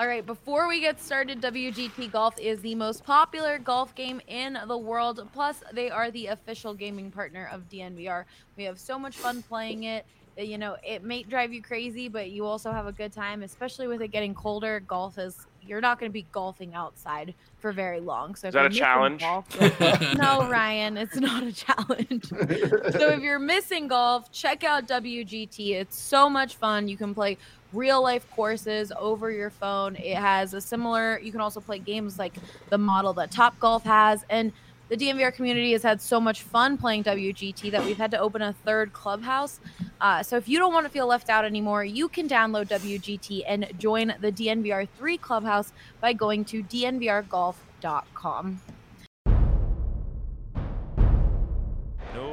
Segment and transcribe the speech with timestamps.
[0.00, 4.56] All right, before we get started, WGT Golf is the most popular golf game in
[4.66, 5.28] the world.
[5.34, 8.24] Plus, they are the official gaming partner of DNVR.
[8.56, 10.06] We have so much fun playing it.
[10.38, 13.42] Uh, You know, it may drive you crazy, but you also have a good time,
[13.42, 14.80] especially with it getting colder.
[14.80, 18.34] Golf is, you're not going to be golfing outside for very long.
[18.36, 19.20] So, if Is that a challenge?
[19.20, 19.60] golf-
[20.16, 22.24] no, Ryan, it's not a challenge.
[22.30, 25.72] so if you're missing golf, check out WGT.
[25.72, 26.88] It's so much fun.
[26.88, 27.36] You can play
[27.72, 29.96] real life courses over your phone.
[29.96, 32.34] It has a similar, you can also play games like
[32.68, 34.24] the model that Top Golf has.
[34.28, 34.52] And
[34.88, 38.42] the DNVR community has had so much fun playing WGT that we've had to open
[38.42, 39.60] a third clubhouse.
[40.00, 43.44] Uh, so if you don't want to feel left out anymore, you can download WGT
[43.46, 48.60] and join the DNVR 3 clubhouse by going to dnvrgolf.com.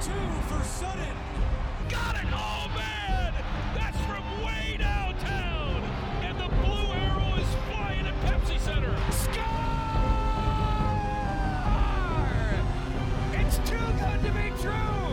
[0.00, 0.12] Two
[0.46, 1.16] for Sutton.
[1.88, 2.28] Got it!
[2.32, 3.34] Oh, man!
[3.74, 5.82] That's from way downtown!
[6.22, 8.96] And the blue arrow is flying at Pepsi Center.
[9.10, 9.44] Score!
[13.40, 15.07] It's too good to be true,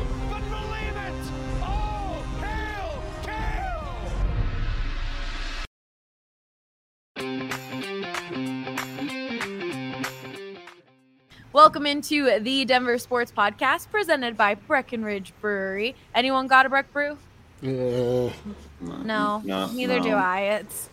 [11.66, 15.96] Welcome into the Denver Sports Podcast presented by Breckenridge Brewery.
[16.14, 17.18] Anyone got a Breck Brew?
[17.64, 18.32] No,
[18.84, 19.42] No,
[19.74, 20.12] neither do.
[20.12, 20.42] I.
[20.60, 20.90] It's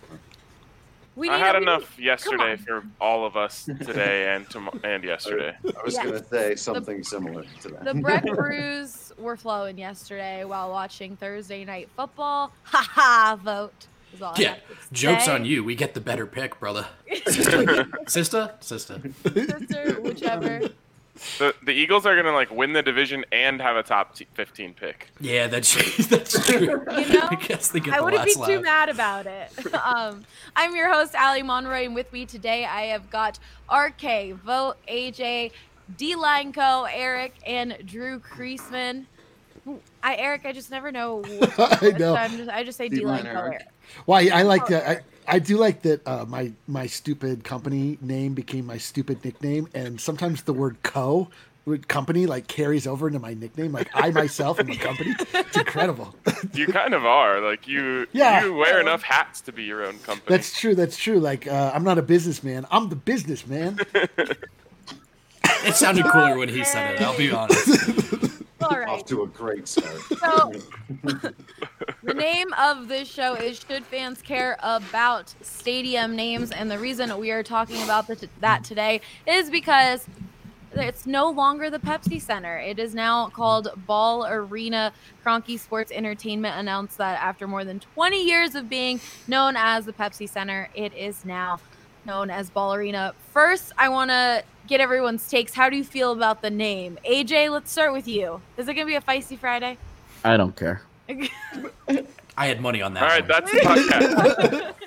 [1.15, 5.55] we I had enough need- yesterday for all of us today and tom- and yesterday.
[5.63, 6.05] I was Yeah.
[6.07, 7.85] gonna say something similar to that.
[7.85, 12.51] The Breck Brews were flowing yesterday while watching Thursday night football.
[12.63, 13.39] Ha ha!
[13.45, 13.89] Vote.
[14.15, 15.33] Is all Yeah, have joke's say.
[15.33, 15.65] on you.
[15.65, 16.87] We get the better pick, brother.
[17.27, 19.01] Sister, sister, sister.
[19.25, 20.61] Sister, whichever.
[21.39, 24.73] The the Eagles are gonna like win the division and have a top t- 15
[24.75, 25.09] pick.
[25.21, 26.61] Yeah, that's that's true.
[26.61, 26.87] You know,
[27.31, 28.63] I guess they get I the wouldn't be last too laugh.
[28.65, 29.75] mad about it.
[29.75, 30.23] um,
[30.57, 33.39] I'm your host, Ali Monroy, and with me today I have got
[33.71, 35.53] RK, Vogt, AJ,
[35.99, 39.05] D Line Co, Eric, and Drew Creasman.
[40.03, 41.23] I Eric, I just never know.
[41.25, 41.39] I do
[41.83, 42.15] with, know.
[42.15, 43.59] so I'm just, I just say D Line D-line
[44.07, 44.15] Co.
[44.15, 44.29] Eric.
[44.29, 44.33] Eric.
[44.33, 44.89] Why I like that.
[44.89, 45.01] I,
[45.37, 46.07] I do like that.
[46.07, 51.29] Uh, my my stupid company name became my stupid nickname, and sometimes the word "co"
[51.65, 53.73] word company like carries over into my nickname.
[53.73, 55.15] Like I myself am a company.
[55.35, 56.15] It's incredible.
[56.55, 58.07] You kind of are like you.
[58.13, 58.45] Yeah.
[58.45, 60.27] You wear enough hats to be your own company.
[60.29, 60.75] That's true.
[60.75, 61.21] That's true.
[61.21, 62.67] Like uh, I'm not a businessman.
[62.71, 63.79] I'm the businessman.
[65.65, 67.01] It sounded cooler when he said it.
[67.01, 68.32] I'll be honest.
[68.63, 68.89] All right.
[68.89, 70.01] Off to a great start.
[70.23, 70.53] So,
[72.03, 76.53] the name of this show is Should Fans Care About Stadium Names?
[76.53, 80.07] And the reason we are talking about the, that today is because
[80.75, 82.57] it's no longer the Pepsi Center.
[82.59, 84.93] It is now called Ball Arena.
[85.25, 89.93] Kroenke Sports Entertainment announced that after more than 20 years of being known as the
[89.93, 91.59] Pepsi Center, it is now
[92.05, 93.15] known as Ball Arena.
[93.33, 95.55] First, I want to get everyone's takes.
[95.55, 96.99] How do you feel about the name?
[97.07, 98.41] AJ, let's start with you.
[98.57, 99.79] Is it going to be a feisty Friday?
[100.25, 100.83] I don't care.
[102.37, 103.03] I had money on that.
[103.03, 103.29] All right, one.
[103.29, 104.75] that's the podcast.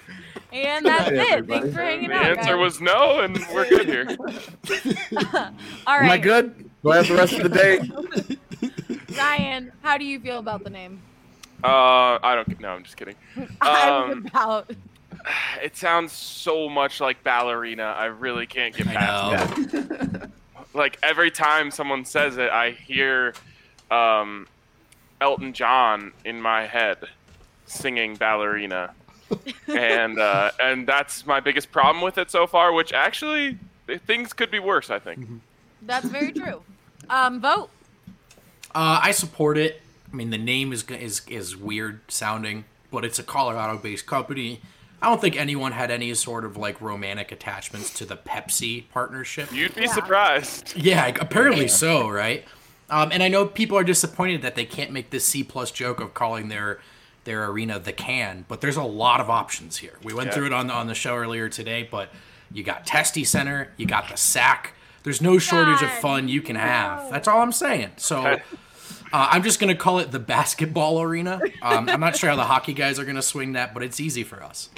[0.53, 1.31] And that's Hey, it.
[1.33, 1.59] everybody.
[1.63, 2.23] Thanks for hanging the out.
[2.23, 2.59] The answer guys.
[2.61, 4.07] was no, and we're good here.
[5.85, 6.05] All right.
[6.05, 6.69] Am I good?
[6.81, 7.79] Do I have the rest of the day?
[9.17, 11.01] Ryan, how do you feel about the name?
[11.61, 12.57] Uh, I don't.
[12.61, 13.15] No, I'm just kidding.
[13.59, 14.71] I was Um, about.
[15.63, 17.83] it sounds so much like ballerina.
[17.83, 19.81] I really can't get past know.
[19.81, 20.29] that.
[20.73, 23.33] Like every time someone says it, I hear,
[23.89, 24.45] um,
[25.21, 26.97] Elton John in my head
[27.65, 28.93] singing ballerina,
[29.67, 32.73] and uh, and that's my biggest problem with it so far.
[32.73, 33.57] Which actually
[34.05, 34.89] things could be worse.
[34.89, 35.27] I think.
[35.81, 36.61] That's very true.
[37.09, 37.71] Um, Vogt.
[38.73, 39.81] Uh, I support it.
[40.11, 44.61] I mean, the name is is is weird sounding, but it's a Colorado-based company.
[45.01, 49.51] I don't think anyone had any sort of like romantic attachments to the Pepsi partnership.
[49.51, 50.75] You'd be surprised.
[50.75, 52.45] Yeah, apparently so, right?
[52.89, 55.99] Um, and I know people are disappointed that they can't make this C plus joke
[55.99, 56.79] of calling their
[57.25, 59.97] their arena the can, but there's a lot of options here.
[60.03, 60.33] We went Yeah.
[60.35, 62.11] through it on on the show earlier today, but
[62.51, 64.73] you got Testy Center, you got the Sack.
[65.03, 67.09] There's no shortage of fun you can have.
[67.11, 67.91] That's all I'm saying.
[67.97, 68.37] So.
[69.07, 69.17] Okay.
[69.17, 71.39] Uh, I'm just gonna call it the basketball arena.
[71.61, 74.23] Um, I'm not sure how the hockey guys are gonna swing that, but it's easy
[74.23, 74.69] for us.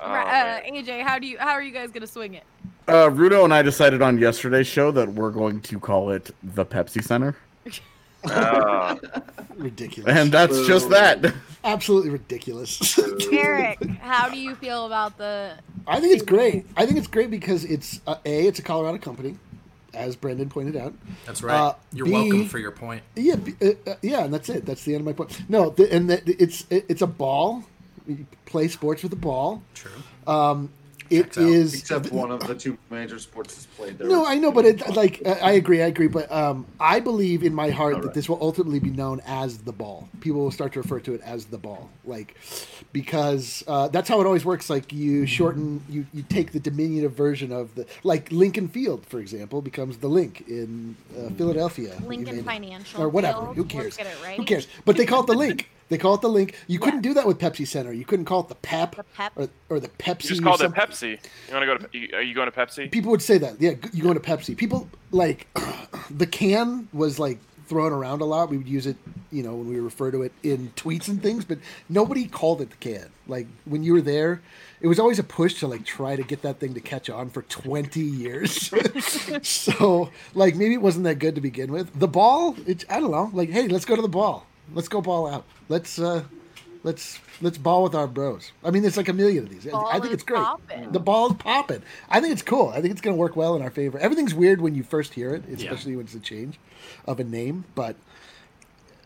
[0.00, 2.44] Oh, uh, AJ, how do you how are you guys gonna swing it?
[2.86, 6.66] Uh, Rudo and I decided on yesterday's show that we're going to call it the
[6.66, 7.34] Pepsi Center,
[8.26, 8.98] Oh.
[9.56, 10.14] Ridiculous.
[10.16, 11.32] and that's just that.
[11.62, 12.98] Absolutely ridiculous.
[13.32, 15.54] Eric, how do you feel about the?
[15.86, 16.66] I think it's great.
[16.76, 19.36] I think it's great because it's uh, a it's a Colorado company,
[19.94, 20.94] as Brendan pointed out.
[21.26, 21.54] That's right.
[21.58, 23.02] Uh, You're B- welcome for your point.
[23.16, 24.66] Yeah, b- uh, uh, yeah, and that's it.
[24.66, 25.48] That's the end of my point.
[25.48, 27.64] No, the, and the, it's it, it's a ball.
[28.06, 29.62] You play sports with a ball.
[29.74, 29.90] True.
[30.26, 30.70] Um,
[31.14, 31.44] it Checks out.
[31.44, 34.08] is Except one of the two major sports is played there.
[34.08, 37.42] No, I know, but it like I I agree, I agree, but um, I believe
[37.42, 38.14] in my heart that Alright.
[38.14, 40.08] this will ultimately be known as the ball.
[40.20, 42.36] People will start to refer to it as the ball, like
[42.92, 44.70] because uh, that's how it always works.
[44.70, 49.20] Like you shorten, you you take the diminutive version of the like Lincoln Field, for
[49.20, 52.44] example, becomes the Link in uh, Philadelphia, Lincoln made.
[52.44, 53.40] Financial or whatever.
[53.40, 53.56] Field.
[53.56, 53.96] Who Let's cares?
[53.96, 54.36] get it right.
[54.36, 54.66] Who cares?
[54.84, 55.70] But they call it the Link.
[55.94, 56.56] They call it the Link.
[56.66, 57.92] You couldn't do that with Pepsi Center.
[57.92, 59.32] You couldn't call it the Pep, The Pep.
[59.36, 60.24] Or, or the Pepsi.
[60.24, 60.80] You just called it something.
[60.82, 61.10] Pepsi.
[61.46, 61.96] You want to go to?
[61.96, 62.90] you- Are you going to Pepsi?
[62.90, 63.60] People would say that.
[63.60, 64.56] Yeah, you go to Pepsi.
[64.56, 65.46] People like
[66.10, 67.38] the can was like
[67.68, 68.50] thrown around a lot.
[68.50, 68.96] We would use it,
[69.30, 71.58] you know, when we refer to it in tweets and things, but
[71.88, 73.08] nobody called it the can.
[73.28, 74.42] Like when you were there,
[74.80, 77.30] it was always a push to like try to get that thing to catch on
[77.30, 78.68] for 20 years.
[79.46, 81.96] so, like maybe it wasn't that good to begin with.
[82.00, 83.30] The ball, it, I don't know.
[83.32, 84.44] Like, hey, let's go to the ball.
[84.72, 85.44] Let's go ball out.
[85.68, 86.24] Let's uh
[86.82, 88.52] let's let's ball with our bros.
[88.62, 89.66] I mean, there's like a million of these.
[89.72, 90.42] I think it's great.
[90.42, 90.92] poppin'.
[90.92, 91.82] The ball's popping.
[92.08, 92.68] I think it's cool.
[92.70, 93.98] I think it's going to work well in our favor.
[93.98, 96.58] Everything's weird when you first hear it, especially when it's a change
[97.06, 97.64] of a name.
[97.74, 97.96] But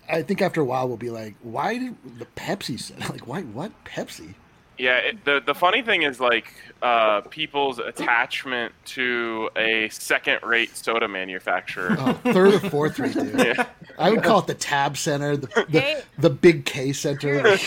[0.09, 3.43] I think after a while we'll be like, why did the Pepsi say like why
[3.43, 4.35] what Pepsi?
[4.79, 6.53] Yeah, it, the the funny thing is like
[6.83, 11.97] uh, people's attachment to a second-rate soda manufacturer.
[11.99, 13.35] Oh, third or fourth rate, dude.
[13.45, 13.67] Yeah.
[13.99, 16.03] I would call it the Tab Center, the Hey.
[16.17, 17.59] the, the Big K Center.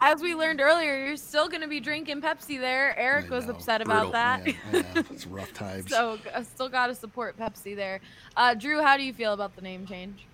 [0.00, 2.98] As we learned earlier, you're still gonna be drinking Pepsi there.
[2.98, 3.52] Eric I was know.
[3.54, 4.08] upset Brutal.
[4.08, 4.46] about that.
[4.46, 5.88] Yeah, It's rough times.
[5.90, 8.00] So I still got to support Pepsi there.
[8.36, 10.26] Uh, Drew, how do you feel about the name change?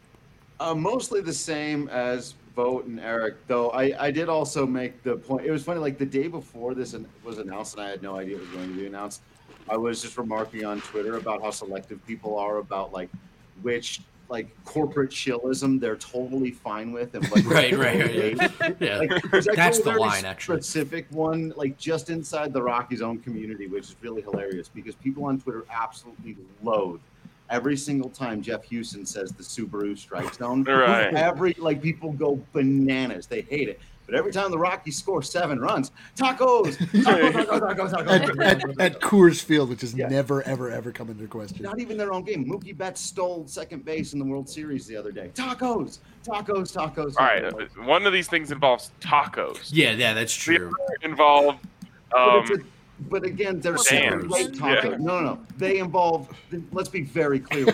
[0.60, 5.16] Uh, mostly the same as Vogt and Eric, though I, I did also make the
[5.16, 5.44] point.
[5.44, 6.94] It was funny, like the day before this
[7.24, 9.22] was announced, and I had no idea it was going to be announced.
[9.68, 13.08] I was just remarking on Twitter about how selective people are about like
[13.62, 18.70] which like corporate chillism they're totally fine with, and like Right, right, right, yeah.
[18.80, 18.98] Yeah.
[18.98, 20.60] Like, That's the very line, actually.
[20.62, 25.24] Specific one, like just inside the Rockies' own community, which is really hilarious because people
[25.24, 27.00] on Twitter absolutely loathe
[27.50, 30.64] every single time Jeff Huson says the Subaru strike zone.
[30.64, 31.14] Right.
[31.14, 33.26] Every like people go bananas.
[33.26, 33.80] They hate it.
[34.06, 38.80] But every time the Rockies score seven runs, tacos, tacos, tacos, tacos, tacos, at, at,
[38.80, 39.00] at.
[39.00, 40.08] Coors Field, which has Yeah.
[40.08, 41.62] never, ever, ever come into question.
[41.62, 42.44] Not even their own game.
[42.44, 45.30] Mookie Betts stole second base in the World Series the other day.
[45.34, 47.14] Tacos, tacos, tacos.
[47.18, 47.86] All right, tacos.
[47.86, 49.70] one of these things involves tacos.
[49.72, 50.66] Yeah, yeah, that's The true.
[50.66, 51.56] other involve
[52.10, 52.64] But, um, it's a-
[53.08, 54.30] but again, they're Damn.
[54.30, 54.84] separate tacos.
[54.84, 54.96] Yeah.
[54.98, 55.38] No, no, no.
[55.56, 56.28] They involve.
[56.72, 57.66] Let's be very clear.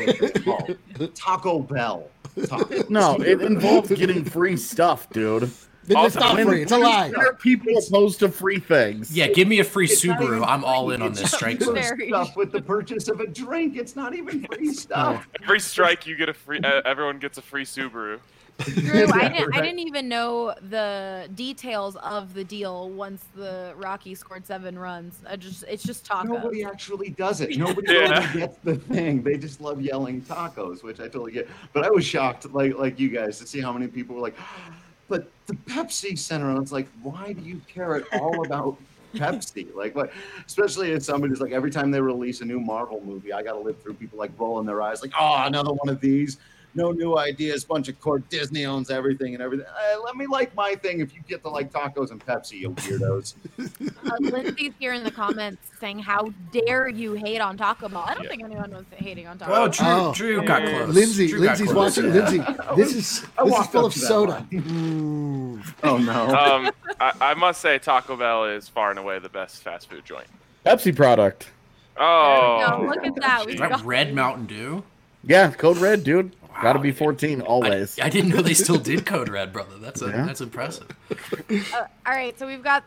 [0.44, 1.14] What.
[1.16, 2.08] Taco Bell.
[2.38, 2.88] Tacos.
[2.88, 5.50] No, it involves getting free stuff, dude.
[5.88, 6.62] It's not free.
[6.62, 7.08] It's a lie.
[7.08, 7.24] lie.
[7.24, 9.10] are people opposed to free things?
[9.16, 10.22] Yeah, give me a free It's Subaru.
[10.36, 10.94] even I'm all free.
[10.96, 11.74] in on this strike free zone.
[11.74, 12.08] Very.
[12.08, 13.76] stuff with the purchase of a drink.
[13.76, 15.26] It's not even free stuff.
[15.42, 16.60] every strike you get a free.
[16.60, 18.20] Uh, everyone gets a free Subaru.
[18.58, 24.14] Drew, I didn't, I didn't even know the details of the deal once the Rocky
[24.14, 25.18] scored seven runs.
[25.26, 26.24] I just, it's just tacos.
[26.26, 27.56] Nobody actually does it.
[27.56, 28.20] Nobody Yeah.
[28.28, 29.22] really gets the thing.
[29.22, 31.48] They just love yelling tacos, which I totally get.
[31.72, 34.36] But I was shocked, like like you guys, to see how many people were like,
[35.10, 38.78] "But the Pepsi Center." I was like, "Why do you care at all about
[39.14, 40.10] Pepsi?" Like, what?
[40.46, 43.52] Especially as somebody who's like, every time they release a new Marvel movie, I got
[43.52, 46.38] to live through people like rolling their eyes, like, "Oh, another one of these."
[46.74, 48.28] No new ideas, bunch of court.
[48.28, 49.66] Disney owns everything and everything.
[49.66, 51.00] Uh, let me like my thing.
[51.00, 53.34] If you get to like tacos and Pepsi, you weirdos.
[54.10, 58.14] Uh, Lindsay's here in the comments saying, "How dare you hate on Taco Bell?" I
[58.14, 60.12] don't think anyone was hating on Taco Oh, Bell.
[60.12, 60.94] Drew, Drew got close.
[60.94, 61.96] Lindsay, Drew Lindsay's close.
[61.96, 62.12] watching.
[62.12, 62.38] Lindsay,
[62.76, 64.46] this is I this is full of to that soda.
[65.84, 66.20] oh no.
[66.40, 70.04] Um, I, I must say Taco Bell is far and away the best fast food
[70.04, 70.26] joint.
[70.64, 71.48] Pepsi product.
[71.98, 73.44] Oh, No, look at that.
[73.46, 74.82] We Is that got Red Mountain Dew?
[75.24, 76.34] Yeah, code red, dude.
[76.60, 77.98] Wow, Got to be 14 always.
[78.00, 79.78] I didn't know they still did Code Red, brother.
[79.78, 80.26] That's a, Yeah.
[80.26, 80.88] that's impressive.
[81.50, 82.84] Uh, all right, so we've got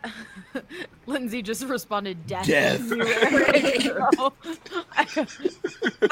[1.08, 2.46] Lindsay just responded death.
[2.48, 2.82] Death.
[4.96, 5.28] I,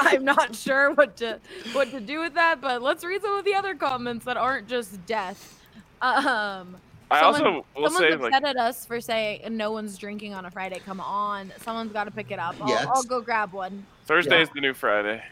[0.00, 1.38] I'm not sure what to
[1.72, 4.66] what to do with that, but let's read some of the other comments that aren't
[4.68, 5.60] just death.
[6.00, 6.76] Um,
[7.10, 7.44] I someone- also
[7.76, 10.80] will someone's say upset like at us for saying no one's drinking on a Friday.
[10.84, 12.56] Come on, someone's got to pick it up.
[12.60, 12.86] I'll, Yes.
[12.88, 13.86] I'll go grab one.
[14.06, 14.42] Thursday Yeah.
[14.42, 15.22] is the new Friday.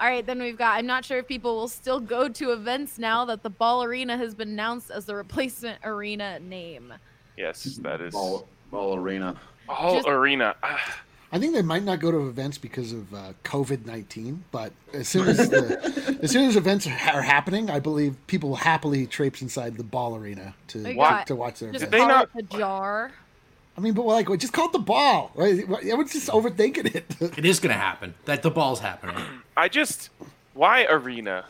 [0.00, 0.78] All right, then we've got.
[0.78, 4.16] I'm not sure if people will still go to events now that the Ball Arena
[4.16, 6.94] has been announced as the replacement arena name.
[7.36, 9.36] Yes, that is Ball, ball arena.
[9.68, 10.54] all Just- arena.
[10.62, 11.00] Ah,
[11.30, 15.08] I think they might not go to events because of uh, COVID nineteen, but as
[15.08, 19.06] soon as the, as soon as events are, are happening, I believe people will happily
[19.06, 21.90] traipse inside the ball arena to We to, to watch their Just event.
[21.92, 23.10] they call not- it the jar.
[23.78, 25.30] I mean, but like, just call it the ball.
[25.36, 25.60] Right?
[25.60, 27.14] Everyone's just overthinking it.
[27.38, 28.14] It is going to happen.
[28.24, 29.14] That the ball's happening.
[29.56, 30.10] I just
[30.54, 31.44] why arena?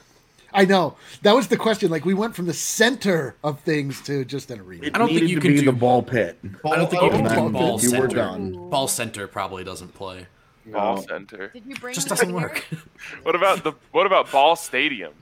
[0.53, 1.91] I know that was the question.
[1.91, 4.87] Like, we went from the center of things to just an arena.
[4.89, 6.39] It I don't think needed you to can be do- the ball pit.
[6.67, 8.09] I don't think you can Oh, do ball you were center.
[8.09, 8.69] done.
[8.69, 10.27] Ball center probably doesn't play.
[10.67, 11.03] Ball No.
[11.03, 11.49] center.
[11.49, 11.95] Did you bring?
[11.95, 12.67] Just doesn't work.
[13.23, 15.15] What about the what about ball stadium?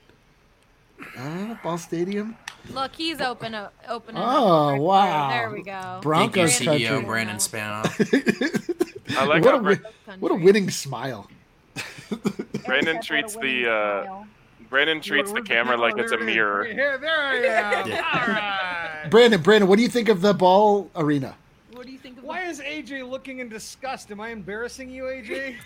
[1.16, 2.36] Uh, ball stadium.
[2.72, 3.54] Look, he's open.
[3.54, 4.22] o- Opening.
[4.22, 5.28] up Oh, the front wow.
[5.30, 5.98] There we go.
[6.02, 7.02] Broncos Thank you, country.
[7.02, 7.82] CEO Brandon Spano.
[9.18, 11.28] I like what, how a, Bra- what a winning smile.
[12.66, 14.24] Brandon treats the uh,
[14.68, 16.64] Brandon treats the camera like it's a mirror.
[16.64, 17.84] Here, there I am.
[17.92, 19.06] All right.
[19.10, 21.36] Brandon, Brandon, what do you think of the ball arena?
[21.72, 24.10] What do you think of Why is AJ looking in disgust?
[24.10, 25.56] Am I embarrassing you, AJ?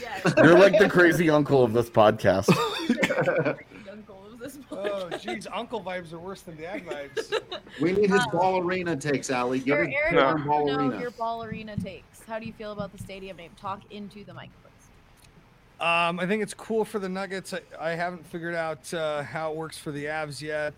[0.00, 2.48] yes, You're like the crazy uncle of this podcast.
[4.72, 7.32] Uncle of this oh, jeez, uncle vibes are worse than dad vibes.
[7.80, 9.58] We need his ball arena takes, Allie.
[9.60, 10.24] Give Eric, it Eric No.
[10.24, 12.22] wants to ball know your ball arena takes.
[12.26, 13.50] How do you feel about the stadium name?
[13.60, 15.86] Talk into the mic, please.
[15.86, 17.52] Um, I think it's cool for the Nuggets.
[17.54, 20.74] I, I haven't figured out uh, how it works for the Avs yet.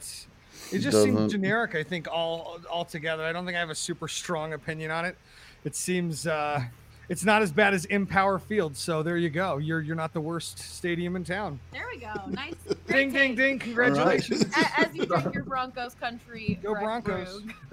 [0.72, 1.74] It just Doesn't- seems generic.
[1.74, 3.24] I think all all together.
[3.24, 5.16] I don't think I have a super strong opinion on it.
[5.64, 6.62] It seems uh,
[7.08, 8.76] it's not as bad as Empower Field.
[8.76, 9.58] So there you go.
[9.58, 11.60] You're you're not the worst stadium in town.
[11.72, 12.12] There we go.
[12.28, 12.54] Nice.
[12.86, 13.58] Ding Great ding ding!
[13.58, 14.44] Congratulations.
[14.56, 16.58] A- As you drink your Broncos country.
[16.62, 17.42] Go Broncos.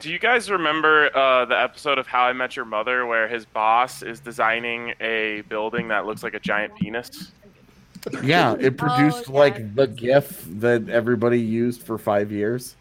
[0.00, 3.44] Do you guys remember uh, the episode of How I Met Your Mother where his
[3.44, 7.30] boss is designing a building that looks like a giant penis?
[8.22, 12.74] Yeah, it produced Oh, like the GIF that everybody used for five years.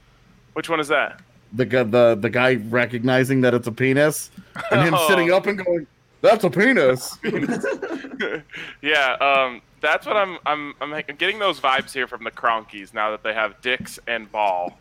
[0.53, 1.19] Which one is that?
[1.53, 4.31] The the the guy recognizing that it's a penis,
[4.71, 5.07] and him Oh.
[5.09, 5.87] sitting up and going,
[6.21, 7.17] "That's a penis."
[8.81, 10.73] yeah, um, that's what I'm, I'm.
[10.81, 14.31] I'm like, getting those vibes here from the Kroenkes now that they have dicks and
[14.31, 14.77] ball.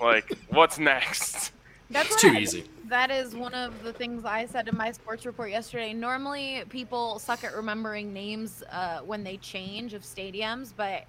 [0.00, 1.52] Like, what's next?
[1.90, 2.64] That's It's what too I- easy.
[2.88, 5.92] That is one of the things I said in my sports report yesterday.
[5.92, 11.04] Normally, people suck at remembering names uh, when they change of stadiums, but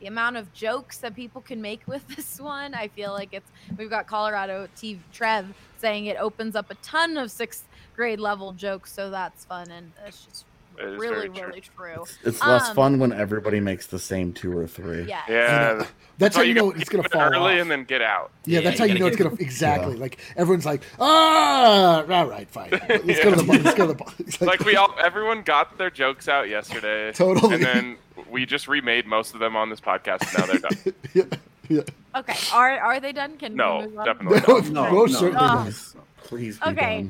[0.00, 3.50] the amount of jokes that people can make with this one, I feel like it's.
[3.76, 5.46] We've got Colorado T Trev
[5.78, 9.92] saying it opens up a ton of sixth grade level jokes, so that's fun, and
[10.06, 10.44] it's just
[10.80, 11.46] It is really, true.
[11.46, 12.04] really true.
[12.24, 15.02] It's less Um, fun when everybody makes the same two or three.
[15.02, 15.22] Yeah.
[15.28, 15.86] Yeah,
[16.18, 17.60] That's how you know it's gonna get fall early off.
[17.62, 18.30] and then get out.
[18.44, 22.26] Yeah, Yeah, that's you how you know it's gonna exactly like everyone's like, ah, all
[22.26, 22.70] right, fine.
[22.88, 23.56] Let's go to the ball.
[23.56, 24.12] Let's go to the ball.
[24.18, 27.12] It's Like we all, everyone got their jokes out yesterday.
[27.14, 27.54] Totally.
[27.56, 27.96] And then
[28.30, 30.22] we just remade most of them on this podcast.
[30.34, 30.94] And now they're done.
[31.14, 32.18] yeah, yeah.
[32.20, 33.36] Okay, are are they done?
[33.36, 34.06] Can No, we move on?
[34.06, 34.90] definitely No, not.
[34.90, 35.18] No, most no.
[35.18, 35.64] certainly Ah.
[35.64, 36.04] not.
[36.24, 37.08] Please be Okay.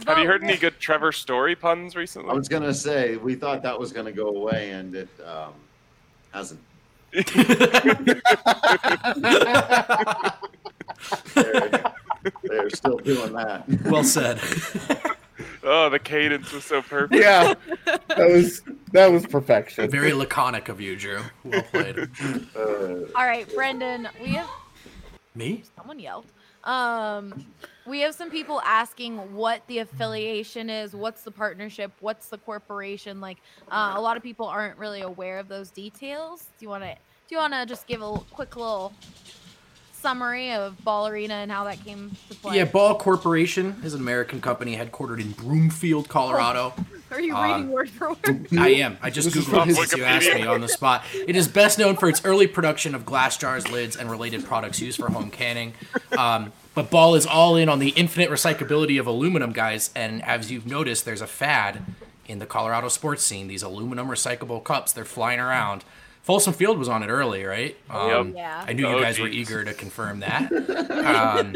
[0.00, 0.16] Done.
[0.16, 2.30] Have you heard any good Trevor Story puns recently?
[2.30, 5.52] I was gonna say we thought that was gonna go away, and it um,
[6.32, 6.60] hasn't.
[11.34, 11.82] They're,
[12.42, 13.64] they're still doing that.
[13.84, 14.40] Well said.
[15.62, 17.22] Oh, the cadence was so perfect.
[17.22, 18.62] yeah, that was
[18.92, 19.90] that was perfection.
[19.90, 21.20] Very laconic of you, Drew.
[21.44, 21.98] Well played.
[22.56, 22.60] Uh,
[23.14, 24.48] All right, Brendan, we have
[25.34, 25.62] Me?
[25.76, 26.26] someone yelled.
[26.64, 27.46] Um,
[27.88, 33.20] we have some people asking what the affiliation is, what's the partnership, what's the corporation.
[33.20, 33.38] Like,
[33.70, 36.44] uh, a lot of people aren't really aware of those details.
[36.58, 36.94] Do you want to?
[36.94, 38.92] Do you want to just give a quick little
[39.92, 42.56] summary of Ball Arena and how that came to play?
[42.56, 46.72] Yeah, Ball Corporation is an American company headquartered in Broomfield, Colorado.
[47.10, 48.48] Are you Uh, reading word for word?
[48.58, 48.98] I am.
[49.02, 51.04] I just googled from it his- since you asked me on the spot.
[51.14, 54.80] It is best known for its early production of glass jars, lids, and related products
[54.80, 55.72] used for home canning.
[56.16, 59.90] Um, but Ball is all in on the infinite recyclability of aluminum, guys.
[59.96, 61.82] And as you've noticed, there's a fad
[62.28, 63.48] in the Colorado sports scene.
[63.48, 65.82] These aluminum recyclable cups, they're flying around.
[66.22, 67.76] Folsom Field was on it early, right?
[67.90, 68.36] Um, Yep.
[68.36, 68.64] Yeah.
[68.68, 70.52] I knew Oh, you guys were eager to confirm that.
[71.08, 71.54] Um,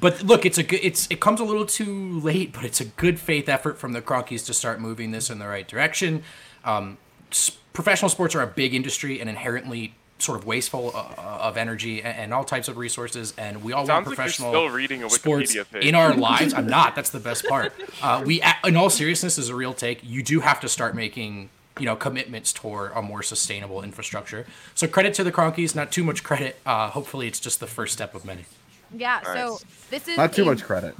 [0.00, 0.80] but look, it's a good.
[0.82, 4.00] It's it comes a little too late, but it's a good faith effort from the
[4.02, 6.22] Kroenkes to start moving this in the right direction.
[6.64, 6.96] Um,
[7.30, 12.02] s- professional sports are a big industry and inherently sort of wasteful uh, of energy
[12.02, 14.68] and, and all types of resources, and we all Sounds want like you're professional still
[14.70, 15.84] reading a sports page.
[15.84, 16.54] in our lives.
[16.54, 16.94] I'm not.
[16.94, 17.72] That's the best part.
[18.02, 20.00] Uh, we, in all seriousness, is a real take.
[20.02, 24.46] You do have to start making you know commitments toward a more sustainable infrastructure.
[24.74, 25.74] So credit to the Kroenkes.
[25.74, 26.56] Not too much credit.
[26.64, 28.46] Uh, hopefully, it's just the first step of many.
[28.94, 29.20] Yeah.
[29.22, 29.58] So
[29.90, 30.94] this is Not too a- much credit.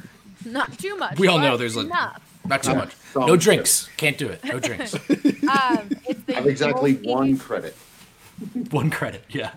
[0.45, 1.19] Not too much.
[1.19, 2.21] We all know there's a- enough.
[2.47, 2.77] Not too Yeah.
[2.77, 2.93] much.
[3.17, 3.89] No drinks.
[3.97, 4.45] Can't do it.
[4.45, 4.95] No drinks.
[5.47, 7.77] Um, it's the I have exactly one credit.
[8.71, 9.25] One credit.
[9.29, 9.53] Yeah.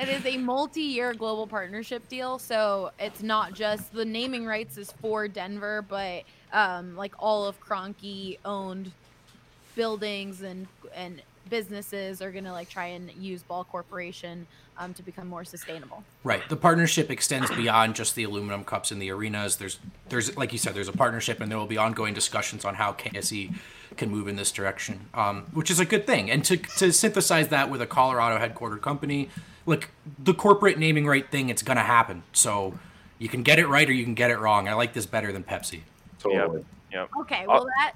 [0.00, 4.90] It is a multi-year global partnership deal, so it's not just the naming rights is
[5.00, 8.90] for Denver, but um, like all of Kroenke owned
[9.76, 14.46] buildings and and businesses are gonna like try and use Ball Corporation
[14.78, 16.02] um, to become more sustainable.
[16.22, 16.42] Right.
[16.48, 19.56] The partnership extends beyond just the aluminum cups in the arenas.
[19.56, 19.78] There's
[20.08, 22.92] there's like you said, there's a partnership and there will be ongoing discussions on how
[22.92, 23.54] KSE
[23.96, 25.06] can move in this direction.
[25.14, 26.30] Um, which is a good thing.
[26.30, 29.28] And to to synthesize that with a Colorado headquartered company,
[29.66, 32.22] like the corporate naming right thing, it's gonna happen.
[32.32, 32.78] So
[33.18, 34.68] you can get it right or you can get it wrong.
[34.68, 35.80] I like this better than Pepsi.
[36.18, 36.64] Totally.
[36.92, 37.10] Yep.
[37.20, 37.92] Okay, Uh, well that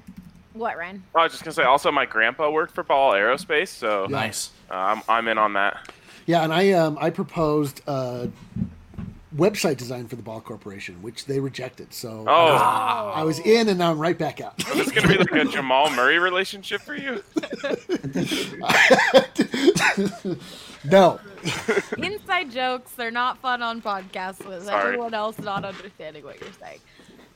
[0.55, 1.03] what Ryan?
[1.15, 1.63] I was just gonna say.
[1.63, 4.51] Also, my grandpa worked for Ball Aerospace, so Nice.
[4.71, 5.89] uh, I'm I'm in on that.
[6.29, 8.27] Yeah, and I um I proposed uh
[9.35, 11.95] website design for the Ball Corporation, which they rejected.
[11.95, 12.33] So Oh,
[13.15, 14.53] I was in, and now I'm right back out.
[14.61, 17.23] is this gonna be like a Jamal Murray relationship for you?
[20.85, 21.19] no,
[21.97, 24.87] Inside jokes, they're not fun on podcasts with Sorry.
[24.89, 26.81] everyone else not understanding what you're saying.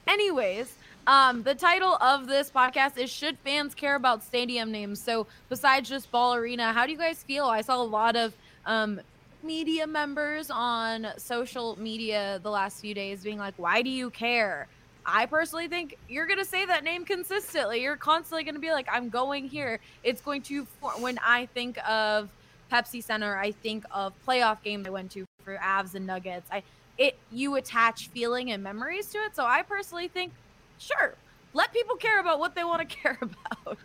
[0.07, 0.75] Anyways,
[1.07, 5.01] um, the title of this podcast is Should Fans Care About Stadium Names?
[5.01, 7.47] So, besides just Ball Arena, how do you guys feel?
[7.47, 8.35] I saw a lot of
[8.67, 9.01] um,
[9.43, 14.69] media members on social media the last few days being like, Why do you care?
[15.05, 17.83] I personally think you're going to say that name consistently.
[17.83, 19.81] You're constantly going to be like, I'm going here.
[20.05, 22.29] It's going to, for- when I think of
[22.71, 26.49] Pepsi Center, I think of playoff games I went to for Avs and Nuggets.
[26.53, 26.63] I
[26.99, 29.35] it you attach feeling and memories to it.
[29.35, 30.33] So I personally think,
[30.79, 31.15] sure,
[31.53, 33.79] let people care about what they want to care about.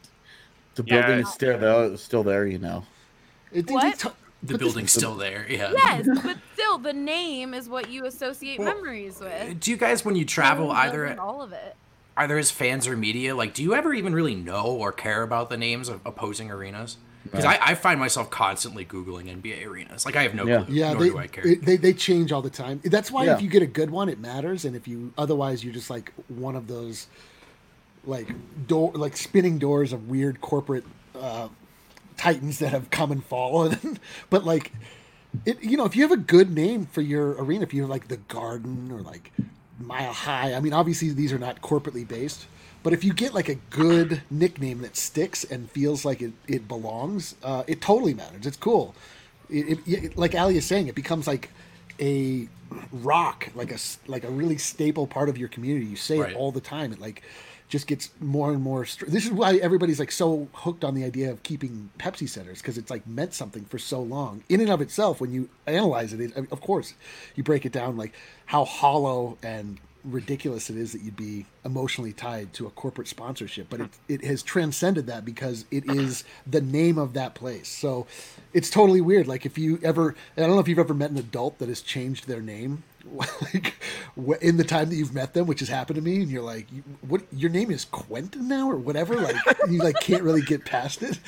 [0.75, 1.01] The Yeah.
[1.01, 2.85] building is still there, though, it's still there, you know.
[3.51, 3.97] It- they- What?
[3.97, 5.45] they t- The But building's still there.
[5.49, 5.71] Yeah.
[5.75, 9.59] Yes, but still, the name is what you associate Well, memories with.
[9.59, 11.75] Do you guys, when you travel, either all of it.
[12.15, 15.49] either as fans or media, like, do you ever even really know or care about
[15.49, 16.97] the names of opposing arenas?
[17.23, 20.05] Because I, I find myself constantly googling NBA arenas.
[20.05, 20.63] Like I have no Yeah.
[20.63, 20.75] clue.
[20.75, 21.45] yeah, nor they, do I care.
[21.45, 22.79] it- they they change all the time.
[22.85, 23.35] That's why Yeah.
[23.35, 26.13] if you get a good one, it matters, and if you otherwise you're just like
[26.29, 27.07] one of those
[28.05, 28.29] like
[28.67, 30.85] door like spinning doors of weird corporate
[31.19, 31.49] uh,
[32.17, 33.99] titans that have come and fallen.
[34.29, 34.71] but like
[35.45, 38.07] it, you know, if you have a good name for your arena, if you're like
[38.07, 39.31] the Garden or like
[39.79, 42.47] Mile High, I mean, obviously these are not corporately based,
[42.83, 46.67] but if you get like a good nickname that sticks and feels like it, it
[46.67, 48.45] belongs, uh, it totally matters.
[48.45, 48.95] It's cool.
[49.49, 51.51] It, it, it- like Ali is saying, it becomes like
[51.99, 52.47] a
[52.91, 53.77] rock, like a
[54.07, 55.85] like a really staple part of your community.
[55.85, 56.31] You say Right.
[56.31, 56.91] it all the time.
[56.93, 57.21] It like
[57.67, 58.85] just gets more and more.
[58.85, 62.61] Str- this is why everybody's like so hooked on the idea of keeping Pepsi centers
[62.61, 64.43] because it's like meant something for so long.
[64.49, 66.93] In and of itself, when you analyze it, it, of course,
[67.35, 68.13] you break it down like
[68.45, 73.67] how hollow and ridiculous it is that you'd be emotionally tied to a corporate sponsorship
[73.69, 78.07] but it, it has transcended that because it is the name of that place so
[78.53, 81.17] it's totally weird like if you ever i don't know if you've ever met an
[81.17, 82.83] adult that has changed their name
[83.53, 83.73] like
[84.41, 86.67] in the time that you've met them which has happened to me and you're like
[87.01, 89.35] what your name is quentin now or whatever like
[89.69, 91.19] you like can't really get past it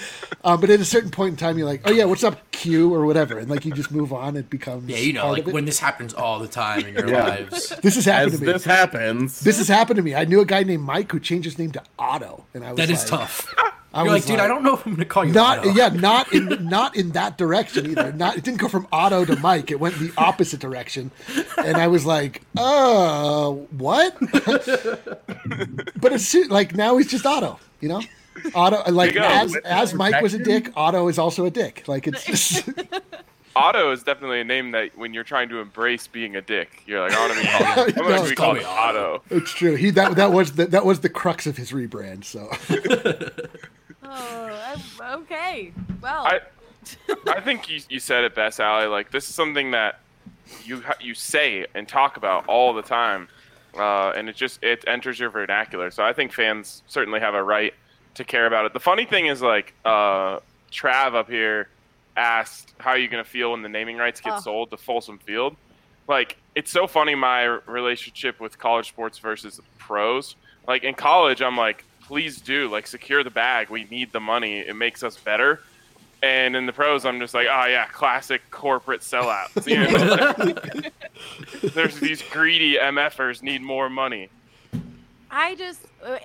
[0.44, 2.94] um, but at a certain point in time you're like oh yeah what's up q
[2.94, 5.66] or whatever and like you just move on it becomes yeah, you know, like when
[5.66, 7.24] this happens all the time in your Yeah.
[7.24, 7.70] lives.
[7.84, 10.16] this has happened As to me this happens, this has happened to me.
[10.16, 12.78] I knew a guy named Mike who changed his name to Otto, and I was
[12.78, 13.54] That is like, tough.
[13.94, 15.34] I You're was like, dude, I don't know if I'm gonna call you.
[15.34, 18.14] Not Otto." yeah, not in not in that direction either.
[18.14, 19.72] Not it didn't go from Otto to Mike.
[19.72, 21.12] It went the opposite direction,
[21.58, 24.16] and I was like, uh, what?
[26.00, 28.02] but it's like now he's just Otto, you know.
[28.54, 29.22] Otto like go.
[29.22, 31.88] as as Mike was a dick, Otto is also a dick.
[31.88, 32.70] Like it's just
[33.56, 37.02] Otto is definitely a name that when you're trying to embrace being a dick, you're
[37.02, 37.90] like, I want to be called.
[37.90, 39.24] I'm No, going to be called called Otto.
[39.32, 39.76] It's true.
[39.76, 42.24] He that that was the, that was the crux of his rebrand.
[42.24, 42.50] So
[44.10, 45.72] Oh, I- okay.
[46.02, 46.40] Well, I
[47.28, 48.88] I think you, you said it best, Allie.
[48.88, 50.00] Like this is something that
[50.64, 53.28] you you say and talk about all the time,
[53.78, 55.92] uh, and it just it enters your vernacular.
[55.92, 57.74] So I think fans certainly have a right
[58.16, 58.74] to care about it.
[58.74, 60.40] The funny thing is, like uh,
[60.72, 61.68] Trav up here
[62.18, 64.40] asked, "How are you going to feel when the naming rights get Oh.
[64.40, 65.56] sold to Folsom Field?"
[66.08, 70.36] Like it's so funny my relationship with college sports versus pros.
[70.68, 73.70] Like in college, I'm like, please do like secure the bag.
[73.70, 74.58] We need the money.
[74.58, 75.62] It makes us better.
[76.24, 79.68] And in the pros, I'm just like, oh yeah, classic corporate sellouts.
[79.68, 81.70] You know?
[81.76, 84.30] There's these greedy MFers need more money.
[85.30, 86.18] I just uh,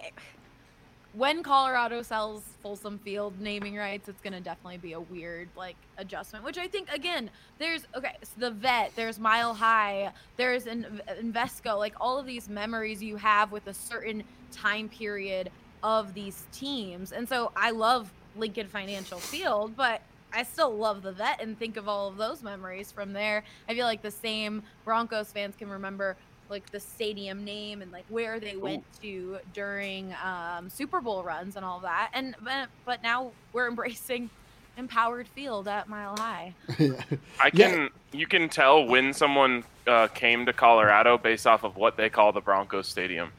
[1.13, 6.47] when Colorado sells Folsom Field naming rights, it's gonna definitely be a weird like adjustment.
[6.47, 11.77] Which I think again, there's okay, so the vet, there's Mile High, there's in, Invesco,
[11.77, 15.51] like all of these memories you have with a certain time period
[15.85, 20.01] of these teams, and so I love Lincoln Financial Field, but
[20.33, 23.45] I still love the vet and think of all of those memories from there.
[23.69, 26.17] I feel like the same Broncos fans can remember
[26.51, 31.57] like the stadium name and like where they went to during um, Super Bowl runs
[31.57, 32.11] and all that.
[32.13, 34.29] And but, but now we're embracing
[34.77, 36.55] empowered field at Mile High.
[37.41, 41.97] I can you can tell when someone uh, came to Colorado based off of what
[41.97, 43.31] they call the Broncos Stadium.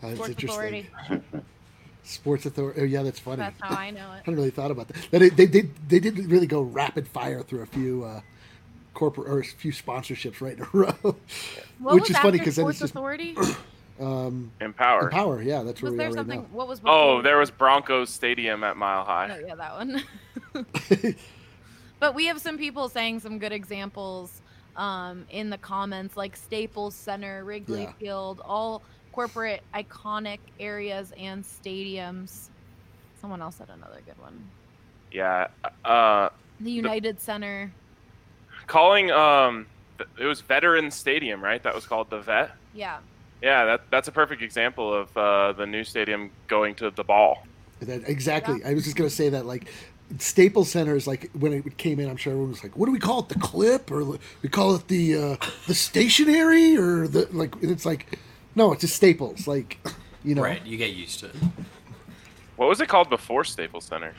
[0.00, 0.86] That's Sports interesting.
[2.04, 2.14] Authority.
[2.14, 2.80] Sports Authority.
[2.80, 3.36] Oh yeah, that's funny.
[3.38, 4.04] That's how I know it.
[4.10, 4.18] I it.
[4.24, 5.08] hadn't really thought about that.
[5.10, 8.20] But they, they did they did really go rapid fire through a few uh,
[8.94, 11.16] corporate or a few sponsorships right in a row,
[11.78, 13.36] What which was is funny after because then Sports it's just Authority?
[14.00, 15.04] um, Empower.
[15.04, 15.42] Empower.
[15.42, 16.40] Yeah, that's where Was we there are right something?
[16.42, 16.46] now.
[16.52, 16.80] What was?
[16.84, 19.38] Oh, there was Broncos Stadium at Mile High.
[19.40, 20.02] Oh yeah, that one.
[22.00, 24.40] but we have some people saying some good examples
[24.76, 27.92] um, in the comments, like Staples Center, Wrigley Yeah.
[27.92, 28.82] Field, all
[29.12, 32.48] corporate iconic areas and stadiums.
[33.20, 34.42] Someone else had another good one.
[35.12, 35.48] Yeah.
[35.84, 37.72] Uh, The United Center.
[38.66, 39.66] calling um,
[40.18, 41.62] it was Veteran Stadium, right?
[41.62, 42.52] That was called the Vet.
[42.74, 42.98] Yeah.
[43.42, 47.44] Yeah, that that's a perfect example of uh, the new stadium going to the ball.
[47.80, 48.64] That, exactly.
[48.64, 49.68] I was just gonna say that like
[50.18, 52.08] Staples Center is like when it came in.
[52.08, 53.28] I'm sure everyone was like, "What do we call it?
[53.30, 54.04] The clip or
[54.42, 58.16] we call it the uh, the stationary or the like?" And it's like,
[58.54, 59.46] no, it's just Staples.
[59.46, 59.78] Like,
[60.24, 60.42] you know.
[60.42, 61.34] Right, you get used to it.
[62.56, 64.14] What was it called before Staples Center?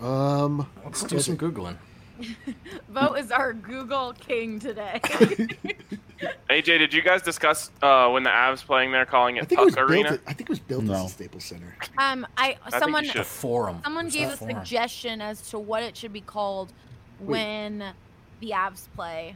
[0.00, 1.76] Um, Let's do some googling.
[2.88, 5.00] Vogt is our Google king today.
[6.50, 9.60] AJ, did you guys discuss uh, when the Avs playing there, calling it I think
[9.60, 9.90] it was Puck built.
[9.90, 10.12] Arena?
[10.14, 10.94] At, I think it was built No.
[10.94, 11.74] as a Staples Center.
[11.96, 13.24] um, I think you someone should.
[13.26, 13.80] Forum.
[13.84, 14.56] someone What's gave a forum?
[14.56, 16.72] suggestion as to what it should be called
[17.20, 17.84] when
[18.40, 19.34] the Avs play.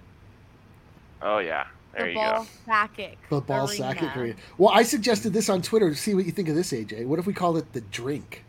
[1.23, 2.47] Oh yeah, there the you ball go.
[2.67, 3.19] sacket.
[3.31, 3.95] The ball arena.
[3.95, 4.37] sack.
[4.59, 7.07] Well, I suggested this on Twitter to see what you think of this, AJ.
[7.07, 8.45] What if we call it the drink?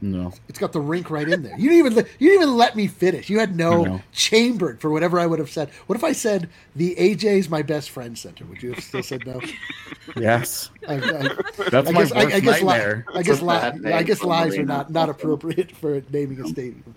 [0.00, 0.34] No.
[0.48, 1.56] It's got the rink right in there.
[1.58, 3.30] You didn't even let, you didn't even let me finish.
[3.30, 4.02] You had no No.
[4.12, 5.70] chambered for whatever I would have said.
[5.86, 8.44] What if I said the AJ's my best friend center?
[8.44, 9.40] Would you have still said no?
[10.16, 10.68] Yes.
[10.86, 11.28] I, I,
[11.70, 13.06] That's I my guess I, I worst guess li- nightmare.
[13.14, 16.94] I guess li- name I guess lies are not not appropriate for naming a stadium.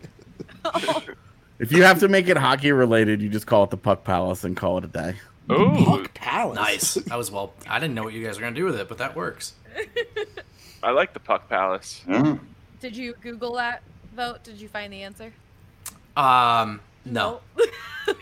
[1.59, 4.43] If you have to make it hockey related, you just call it the Puck Palace
[4.43, 5.15] and call it a day.
[5.51, 6.55] Ooh, Puck Palace.
[6.55, 6.95] Nice.
[7.05, 7.53] That was well.
[7.69, 9.53] I didn't know what you guys were gonna do with it, but that works.
[10.83, 12.03] I like the Puck Palace.
[12.07, 12.37] Yeah.
[12.81, 13.81] Did you Google that
[14.15, 14.43] Vogt?
[14.43, 15.33] Did you find the answer?
[16.15, 17.41] Um, no.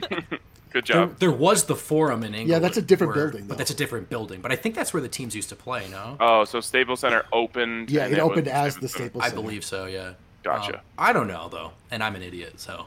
[0.72, 1.20] Good job.
[1.20, 2.50] there was the forum in Inglewood.
[2.50, 3.48] Yeah, that's a different building, though.
[3.48, 4.42] But that's a different building.
[4.42, 5.88] But I think that's where the teams used to play.
[5.90, 7.90] No, Oh, so Staples Center opened.
[7.90, 9.38] Yeah, it was opened as the Staples Center.
[9.38, 9.86] I believe so.
[9.86, 10.14] Yeah.
[10.44, 10.76] Gotcha.
[10.76, 12.60] Um, I don't know though, and I'm an idiot.
[12.60, 12.86] So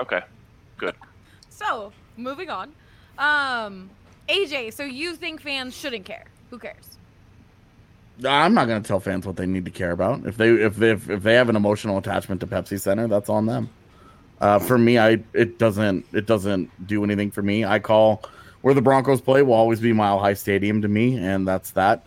[0.00, 0.20] Okay,
[0.78, 0.94] good.
[1.50, 2.72] So moving on.
[3.18, 3.90] Um,
[4.28, 6.24] AJ, so you think fans shouldn't care?
[6.50, 6.98] Who cares?
[8.24, 10.24] I'm not going to tell fans what they need to care about.
[10.26, 13.46] If they if they if they have an emotional attachment to Pepsi Center, that's on
[13.46, 13.68] them.
[14.40, 17.64] Uh, for me, I it doesn't it doesn't do anything for me.
[17.64, 18.22] I call
[18.62, 22.06] where the Broncos play will always be Mile High Stadium to me, and that's that.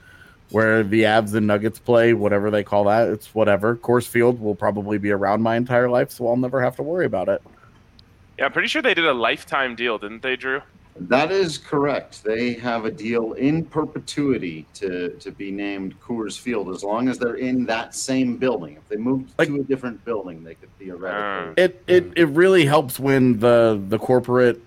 [0.50, 3.76] Where the Avs and Nuggets play, whatever they call that, it's whatever.
[3.76, 7.06] Coors Field will probably be around my entire life, so I'll never have to worry
[7.06, 7.44] about it.
[8.40, 10.62] Yeah, I'm pretty sure they did a lifetime deal, didn't they, Drew?
[11.02, 12.24] That is correct.
[12.24, 17.18] They have a deal in perpetuity to, to be named Coors Field as long as
[17.18, 18.76] they're in that same building.
[18.76, 21.64] If they moved Like- to a different building, they could theoretically.
[21.64, 24.62] It it it really helps when the the corporate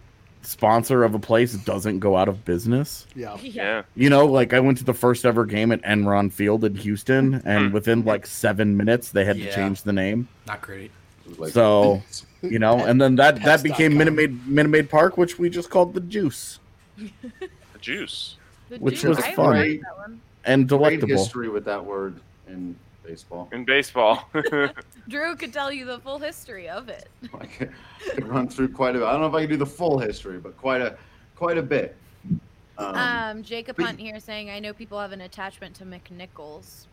[0.44, 3.06] sponsor of a place doesn't go out of business.
[3.14, 3.36] Yeah.
[3.42, 3.82] Yeah.
[3.94, 7.40] You know, like I went to the first ever game at Enron Field in Houston,
[7.44, 7.72] and Hmm.
[7.72, 9.50] within like seven minutes they had Yeah.
[9.50, 10.28] to change the name.
[10.48, 10.90] not great.
[11.38, 12.02] like, So
[12.42, 15.70] You know, and then that that became Minute Maid Minute Maid Park, which we just
[15.70, 16.58] called the Juice,
[16.96, 17.08] The
[17.80, 18.36] juice.
[18.68, 19.16] The which juice.
[19.16, 19.56] was I fun.
[19.56, 20.20] like that one.
[20.44, 21.16] and Great delectable.
[21.16, 22.74] history with that word in
[23.04, 23.48] baseball.
[23.52, 24.28] In baseball.
[25.08, 27.08] Drew could tell you the full history of it.
[27.40, 27.72] I could,
[28.14, 29.06] could run through quite a.
[29.06, 30.96] I don't know if I can do the full history, but quite a
[31.36, 31.96] quite a bit.
[32.78, 36.86] Um, Um, Jacob Hunt here saying, "I know people have an attachment to McNichols."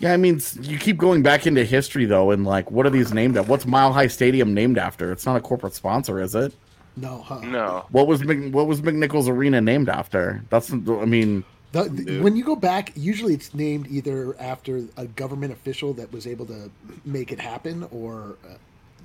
[0.00, 3.12] Yeah, I mean, you keep going back into history though, and like, what are these
[3.12, 3.48] named after?
[3.50, 5.12] What's Mile High Stadium named after?
[5.12, 6.54] It's not a corporate sponsor, is it?
[6.96, 7.40] No, huh?
[7.44, 7.84] no.
[7.90, 10.42] What was Mc, what was McNichols Arena named after?
[10.50, 15.04] That's, I mean, The, the- when you go back, usually it's named either after a
[15.06, 16.70] government official that was able to
[17.04, 18.54] make it happen, or uh,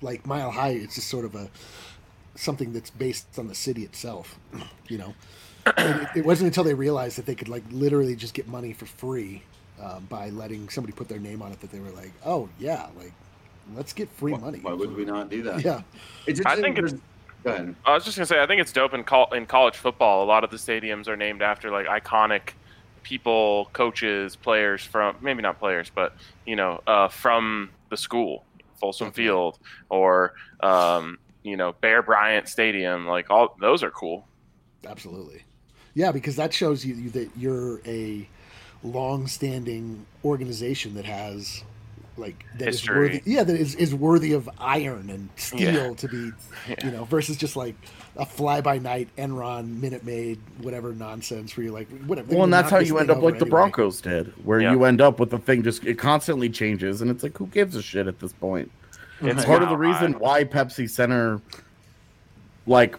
[0.01, 1.49] like Mile High, it's just sort of a
[2.35, 4.39] something that's based on the city itself.
[4.87, 5.13] You know,
[5.77, 8.71] and it, it wasn't until they realized that they could like literally just get money
[8.73, 9.43] for free
[9.81, 12.87] uh, by letting somebody put their name on it that they were like, oh yeah,
[12.97, 13.13] like
[13.75, 14.59] let's get free money.
[14.59, 15.63] why would we not do that?
[15.63, 15.81] Yeah.
[16.27, 16.93] It's I think it's-
[17.43, 17.75] Go ahead.
[17.85, 20.23] I was just gonna say, I think it's dope in col- in college football.
[20.23, 22.53] A lot of the stadiums are named after like iconic
[23.03, 26.15] people, coaches, players from maybe not players, but
[26.47, 28.43] you know, uh, from the school,
[28.81, 29.59] Folsom Field,
[29.89, 33.05] or um, you know, Bear Bryant Stadium.
[33.05, 34.27] Like all those are cool.
[34.87, 35.43] Absolutely.
[35.93, 38.27] Yeah, because that shows you, you that you're a
[38.85, 41.63] long-standing organization that has
[42.17, 42.97] like that is History.
[42.99, 43.21] worthy.
[43.25, 45.93] Yeah, that is, is worthy of iron and steel Yeah.
[45.95, 46.31] to be,
[46.69, 46.75] Yeah.
[46.85, 47.75] you know, versus just like
[48.15, 52.33] a fly-by-night Enron Minute Maid whatever nonsense where you're like whatever.
[52.33, 53.45] well, and that's how you end up like over the.
[53.45, 54.71] Broncos did, where Yeah.
[54.71, 57.75] you end up with the thing just it constantly changes, and it's like, who gives
[57.75, 58.71] a shit at this point?
[59.21, 60.19] It's Part of the reason High.
[60.19, 61.41] why Pepsi Center,
[62.67, 62.95] like,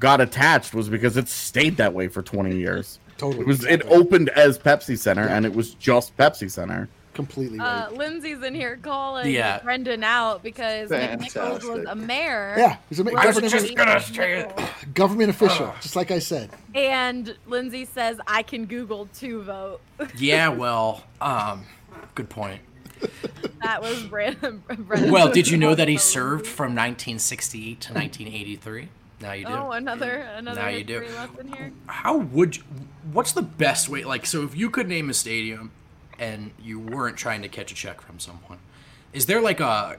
[0.00, 2.98] got attached was because it stayed that way for twenty years.
[3.18, 3.42] Totally.
[3.42, 6.88] It was it opened as Pepsi Center, and it was just Pepsi Center.
[7.14, 7.88] completely Uh.
[7.92, 9.60] Lindsay's in here calling Yeah.
[9.64, 12.54] Brendan out because McNichols was a mayor.
[12.58, 14.60] Yeah, he's a ma- Right, government, just gonna say it.
[14.94, 16.50] government official, just like I said.
[16.74, 19.80] And Lindsay says, "I can Google to vote."
[20.18, 21.64] Yeah, well, um,
[22.14, 22.60] good point.
[23.62, 24.62] that was Brandon.
[24.66, 25.10] Brendan.
[25.10, 28.88] Well, did you know that he served from 1968 to 1983?
[29.20, 29.52] Now you do.
[29.52, 30.38] Oh, another mm.
[30.38, 31.00] another Now you do.
[31.00, 31.72] history lesson here.
[31.86, 32.62] How would you,
[33.12, 35.70] what's the best way like so if you could name a stadium
[36.18, 38.58] and you weren't trying to catch a check from someone,
[39.12, 39.98] is there like a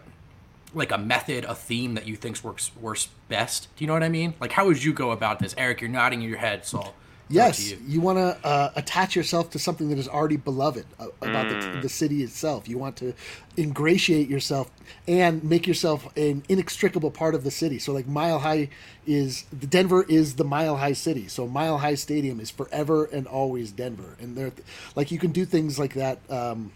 [0.73, 3.67] like a method, a theme that you think works works best?
[3.75, 4.35] Do you know what I mean?
[4.39, 5.55] Like how would you go about this?
[5.57, 7.77] Eric, you're nodding your head, so it's up to Yes, you.
[7.85, 11.81] you, want to uh, attach yourself to something that is already beloved uh, about the,
[11.81, 12.69] the city itself.
[12.69, 13.13] You want to
[13.57, 14.71] ingratiate yourself
[15.07, 17.79] and make yourself an inextricable part of the city.
[17.79, 18.69] So, like Mile High
[19.05, 21.27] is the Denver is the Mile High city.
[21.27, 24.15] So, Mile High Stadium is forever and always Denver.
[24.19, 24.51] And there,
[24.95, 26.19] like you can do things like that.
[26.29, 26.71] Um,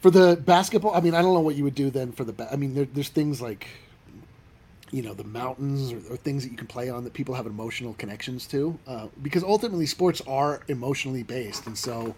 [0.00, 2.32] for the basketball, I mean, I don't know what you would do then for the.
[2.32, 3.66] Ba- I mean, there, there's things like
[4.90, 7.46] you know the mountains or, or things that you can play on that people have
[7.46, 12.14] emotional connections to uh, because ultimately sports are emotionally based and so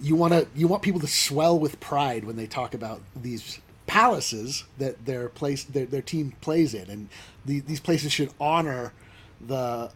[0.00, 3.60] you want to you want people to swell with pride when they talk about these
[3.86, 7.08] palaces that their place their, their team plays in and
[7.44, 8.92] the, these places should honor
[9.40, 9.90] the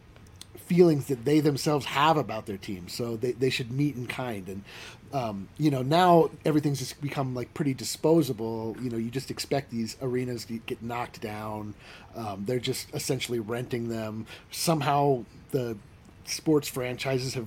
[0.69, 2.89] feelings that they themselves have about their team.
[2.89, 4.47] So they, they should meet in kind.
[4.49, 4.65] And,
[5.13, 8.77] um, you know, now everything's just become like pretty disposable.
[8.81, 11.75] You know, you just expect these arenas to get knocked down.
[12.15, 14.27] Um, they're just essentially renting them.
[14.51, 15.77] Somehow the
[16.25, 17.47] sports franchises have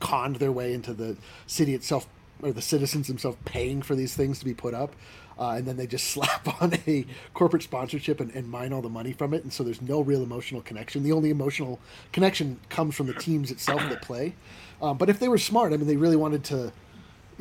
[0.00, 2.06] conned their way into the city itself
[2.42, 4.94] or the citizens themselves paying for these things to be put up.
[5.38, 8.88] Uh, and then they just slap on a corporate sponsorship and, and mine all the
[8.88, 9.42] money from it.
[9.42, 11.02] And so there's no real emotional connection.
[11.02, 11.80] The only emotional
[12.12, 14.34] connection comes from the teams itself that play.
[14.82, 16.72] Um, but if they were smart, I mean, they really wanted to.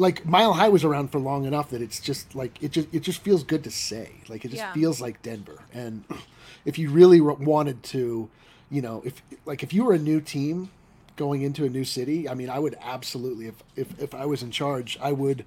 [0.02, 3.02] Like Mile High was around for long enough that it's just like it just it
[3.02, 4.08] just feels good to say.
[4.28, 4.74] Like it just Yeah.
[4.74, 5.60] feels like Denver.
[5.74, 6.04] And
[6.66, 8.30] if you really wanted to,
[8.70, 10.72] you know, if like if you were a new team
[11.18, 14.42] going into a new city, I mean, I would absolutely if if, if I was
[14.42, 15.46] in charge, I would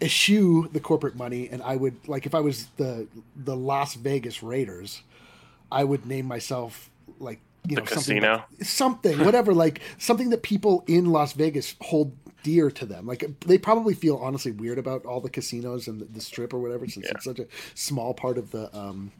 [0.00, 4.42] eschew the corporate money and I would like if I was the the Las Vegas
[4.42, 5.02] Raiders,
[5.70, 7.38] I would name myself like
[7.68, 8.44] you The know something casino?
[8.58, 12.10] that- something whatever like something that people in Las Vegas hold
[12.42, 13.06] dear to them.
[13.06, 16.58] Like they probably feel honestly weird about all the casinos and the, the strip or
[16.58, 19.12] whatever since it's such a small part of the um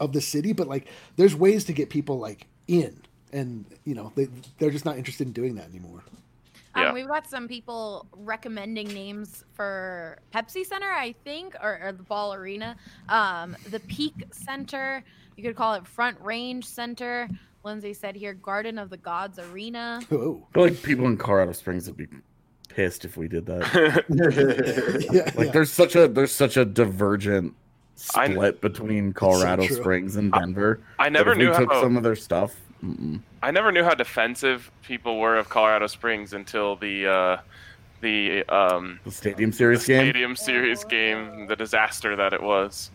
[0.00, 3.00] of the city, but like there's ways to get people like in
[3.32, 6.02] and you know they they're just not interested in doing that anymore.
[6.76, 6.88] Yeah.
[6.88, 12.02] Um, we've got some people recommending names for Pepsi Center, I think, or, or the
[12.02, 12.74] Ball Arena.
[13.08, 15.04] Um, the Peak Center,
[15.36, 17.28] you could call it Front Range Center.
[17.62, 20.00] Lindsay said here, Garden of the Gods Arena.
[20.10, 20.44] Oh.
[20.50, 22.08] I feel like people in Colorado Springs would be
[22.74, 24.04] pissed if we did that.
[24.08, 25.52] Yeah, like yeah.
[25.52, 27.54] there's such a there's such a divergent
[28.14, 29.76] I- split between Colorado true.
[29.76, 30.80] Springs and Denver.
[30.98, 32.54] I But never if we knew took how- some of their stuff.
[32.84, 33.20] Mm-mm.
[33.42, 37.36] I never knew how defensive people were of Colorado Springs until the uh,
[38.00, 40.00] the um, The Stadium Series game.
[40.04, 42.90] Stadium Series game, the disaster that it was.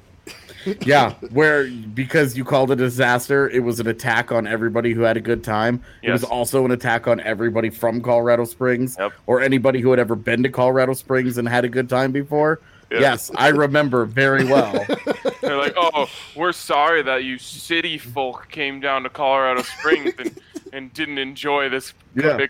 [0.81, 5.01] Yeah, where because you called it a disaster, it was an attack on everybody who
[5.01, 5.81] had a good time.
[6.03, 9.13] It was also an attack on everybody from Colorado Springs Yep.
[9.25, 12.59] or anybody who had ever been to Colorado Springs and had a good time before.
[12.91, 12.99] Yeah.
[13.01, 14.85] Yes, I remember very well.
[15.41, 20.39] They're like, "Oh, we're sorry that you city folk came down to Colorado Springs and,
[20.73, 22.47] and didn't enjoy this Yeah.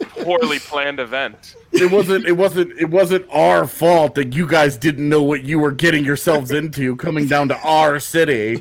[0.00, 4.76] Big, poorly planned event." it wasn't it wasn't it wasn't our fault that you guys
[4.76, 8.60] didn't know what you were getting yourselves into coming down to our city.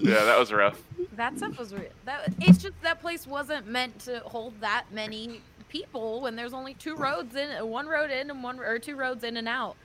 [0.00, 0.80] Yeah, that was rough.
[1.16, 1.88] That stuff was real.
[2.04, 6.74] That it's just that place wasn't meant to hold that many people when there's only
[6.74, 9.76] two roads in, one road in and one or two roads in and out.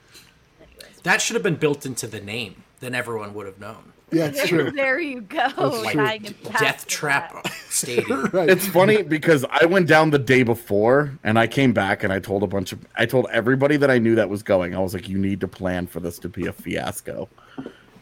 [0.62, 2.63] Anyways, That should have been built into the name.
[2.79, 3.92] Then everyone would have known.
[4.13, 4.71] Yeah, it's true.
[4.71, 5.47] there you go.
[5.58, 7.54] Like tying Death Trap that.
[7.69, 8.30] Stadium.
[8.34, 8.49] Right.
[8.49, 12.19] It's funny because I went down the day before and I came back and I
[12.19, 14.76] told a bunch of I told everybody that I knew that was going.
[14.76, 17.28] I was like, you need to plan for this to be a fiasco.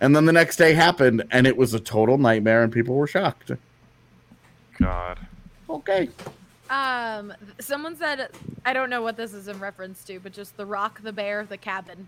[0.01, 3.07] And then the next day happened and it was a total nightmare and people were
[3.07, 3.51] shocked.
[4.79, 5.19] God.
[5.69, 6.09] Okay.
[6.69, 8.29] Um, someone said
[8.65, 11.45] I don't know what this is in reference to, but just the rock, the bear,
[11.45, 12.07] the cabin.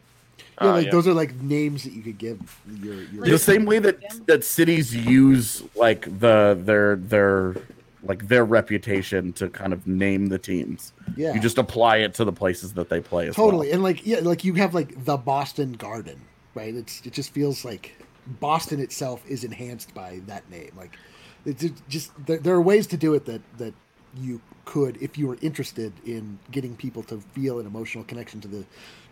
[0.62, 0.92] Yeah, Uh, like yeah.
[0.92, 3.02] those are like names that you could give your.
[3.12, 7.56] your The same way that that cities use like the their their
[8.04, 10.92] like their reputation to kind of name the teams.
[11.16, 11.34] Yeah.
[11.34, 13.76] You just apply it to the places that they play as Totally, well.
[13.76, 16.20] and like yeah, like you have like the Boston Garden,
[16.54, 16.74] right?
[16.76, 17.94] It's it just feels like
[18.40, 20.72] Boston itself is enhanced by that name.
[20.78, 20.98] Like
[21.46, 23.74] it's just there, there are ways to do it that that
[24.18, 28.48] you could if you were interested in getting people to feel an emotional connection to
[28.48, 28.66] the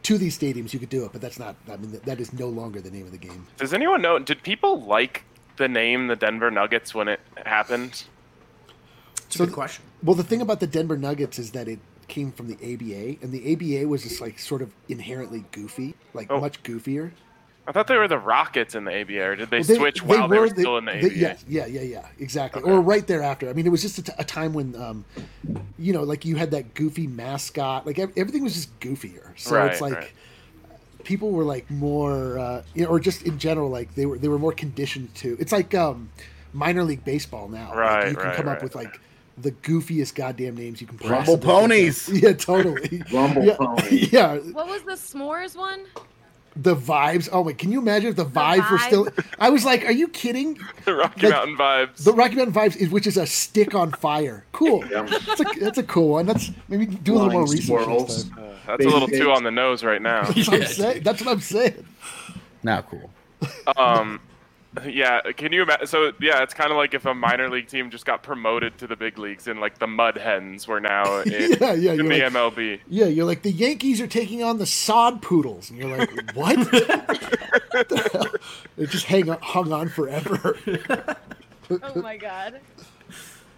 [0.04, 0.74] to these stadiums.
[0.74, 1.56] You could do it, but that's not.
[1.70, 3.46] I mean, that, that is no longer the name of the game.
[3.58, 4.18] Does anyone know?
[4.20, 5.24] Did people like
[5.58, 8.04] the name the Denver Nuggets when it happened?
[9.18, 9.86] It's a So good th- question.
[10.04, 13.32] Well, the thing about the Denver Nuggets is that it came from the ABA, and
[13.32, 16.40] the ABA was just like sort of inherently goofy, like Oh.
[16.42, 17.12] much goofier.
[17.67, 20.28] I thought they were the Rockets in the ABA, or did they Well, switch while
[20.28, 21.15] they were still in the ABA?
[21.15, 22.62] yeah, yeah, yeah, yeah, exactly.
[22.63, 23.50] Or right thereafter.
[23.50, 25.06] I mean, it was just a, t- a time when, um,
[25.78, 27.86] you know, like you had that goofy mascot.
[27.86, 29.38] Like everything was just goofier.
[29.38, 30.12] So Right, it's like right.
[31.04, 34.28] people were like more, uh, you know, or just in general, like they were they
[34.28, 35.38] were more conditioned to.
[35.39, 36.10] It's like um,
[36.54, 37.76] minor league baseball now.
[37.76, 39.00] Like, Right, you can right, come up with like
[39.38, 40.97] the goofiest goddamn names you can.
[41.04, 42.10] Rumble possibly think ponies.
[42.13, 43.04] Yeah, totally.
[43.12, 44.08] Rumble yeah, pony.
[44.12, 45.86] Yeah, What was the s'mores one?
[46.56, 47.30] The vibes.
[47.32, 49.08] Oh wait, Can you imagine if the vibes were still?
[49.40, 52.04] I was like, "Are you kidding?" The Rocky Like, Mountain vibes.
[52.04, 54.44] The Rocky Mountain Vibes, is, which is a stick on fire.
[54.52, 54.84] Cool.
[54.90, 56.26] That's a, that's a cool one.
[56.26, 57.66] That's maybe do a little more research.
[57.66, 58.26] squirrels.
[58.26, 58.44] next time.
[58.44, 60.24] Uh, that's Baby a little too on the nose right now.
[60.24, 61.04] That's what I'm saying.
[61.04, 61.86] That's what I'm saying.
[62.64, 63.10] Now cool.
[63.78, 64.20] um,
[64.86, 65.88] yeah, can you imagine?
[65.88, 68.88] So yeah, it's kind of like if a minor league team just got promoted to
[68.88, 72.20] the big leagues, and like the Mud Hens were now in, Yeah, yeah, in the
[72.22, 72.80] like- MLB.
[72.88, 76.58] Yeah, you're like the Yankees are taking on the Sod Poodles, and you're like, what?
[77.72, 78.28] What the hell?
[78.78, 80.58] It just hang on, hung on forever.
[81.70, 82.60] oh my god.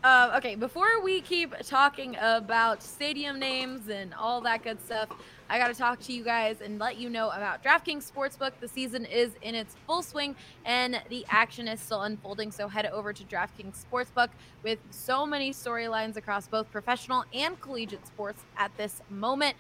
[0.06, 5.08] Um, okay, before we keep talking about stadium names and all that good stuff,
[5.50, 8.52] I got to talk to you guys and let you know about DraftKings Sportsbook.
[8.60, 10.36] The season is in its full swing
[10.66, 12.52] and the action is still unfolding.
[12.52, 14.28] So head over to DraftKings Sportsbook
[14.62, 19.56] with so many storylines across both professional and collegiate sports at this moment.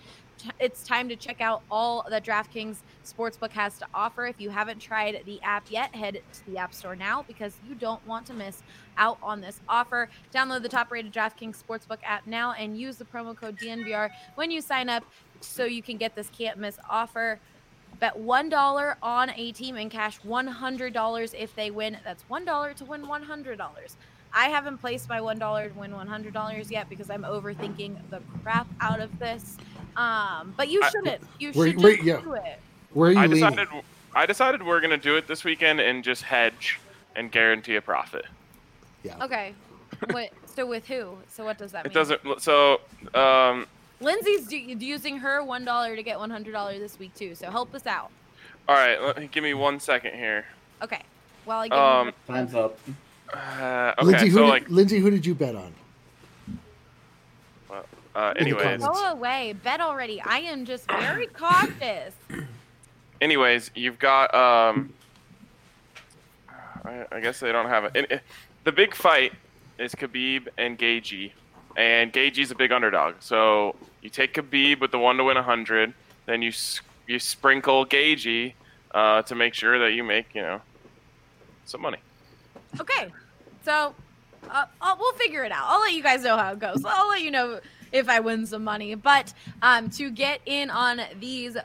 [0.59, 4.25] It's time to check out all that DraftKings Sportsbook has to offer.
[4.25, 7.75] If you haven't tried the app yet, head to the App Store now because you
[7.75, 8.61] don't want to miss
[8.97, 10.09] out on this offer.
[10.33, 14.51] Download the top rated DraftKings Sportsbook app now and use the promo code DNVR when
[14.51, 15.03] you sign up
[15.41, 17.39] so you can get this can't miss offer.
[17.99, 21.97] Bet $1 on a team and cash $100 if they win.
[22.03, 23.95] That's $1 to win $100.
[24.35, 28.99] I haven't placed my $1 to win $100 yet because I'm overthinking the crap out
[28.99, 29.57] of this.
[29.95, 31.21] Um, but you shouldn't.
[31.39, 32.19] You Where- should where- just yeah.
[32.21, 32.59] do it.
[32.93, 33.49] Where are you I leaning?
[33.49, 33.67] decided
[34.15, 36.79] I decided we're gonna do it this weekend and just hedge
[37.15, 38.25] and guarantee a profit.
[39.21, 39.53] Okay.
[40.11, 40.29] What?
[40.55, 41.17] So with who?
[41.29, 41.91] So what does that mean?
[41.91, 42.21] It doesn't.
[42.41, 42.81] So
[43.13, 43.65] um,
[44.01, 47.35] Lindsay's do, using her one dollar to get one hundred dollars this week too.
[47.35, 48.11] So help us out.
[48.67, 50.45] all right, let me, give me one second here.
[50.81, 51.01] Okay.
[51.45, 52.77] While I give Um, you Time's up.
[53.33, 55.73] uh, okay, Lindsay, who so did, like, Lindsay, who did you bet on?
[57.69, 57.85] Well,
[58.15, 58.85] uh, anyways, comments.
[58.85, 59.53] go away.
[59.63, 60.21] Bet already.
[60.21, 62.13] I am just very cautious.
[63.21, 64.93] anyways, you've got um.
[66.85, 68.21] I, I guess they don't have it.
[68.63, 69.33] The big fight
[69.77, 71.31] is Khabib and Gaethje,
[71.75, 73.15] and Gaethje's a big underdog.
[73.19, 75.93] So you take Khabib with the one to win hundred,
[76.25, 76.53] then you
[77.05, 78.53] you sprinkle Gaethje
[78.93, 80.61] uh, to make sure that you make you know
[81.65, 81.97] some money.
[82.79, 83.11] Okay,
[83.65, 83.93] so
[84.49, 84.65] uh,
[84.97, 85.65] we'll figure it out.
[85.65, 86.83] I'll let you guys know how it goes.
[86.85, 87.59] I'll let you know
[87.91, 88.95] if I win some money.
[88.95, 91.57] But um, to get in on these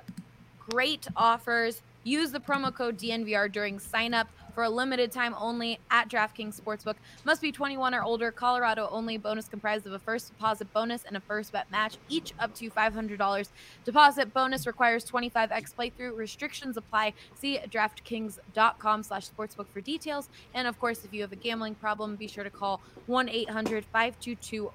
[0.69, 4.29] great offers, use the promo code DNVR during sign up
[4.59, 6.97] for a limited time only at DraftKings Sportsbook.
[7.25, 8.33] Must be 21 or older.
[8.33, 9.17] Colorado only.
[9.17, 12.69] Bonus comprised of a first deposit bonus and a first bet match, each up to
[12.69, 13.49] $500.
[13.85, 16.17] Deposit bonus requires 25x playthrough.
[16.17, 17.15] Restrictions apply.
[17.41, 20.29] See DraftKings.com slash sportsbook for details.
[20.55, 24.71] And of course, if you have a gambling problem, be sure to call 1-800-522-4700.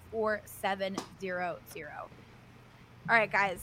[2.00, 2.08] All
[3.10, 3.60] right, guys.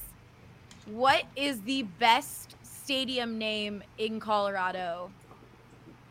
[0.85, 5.11] What is the best stadium name in Colorado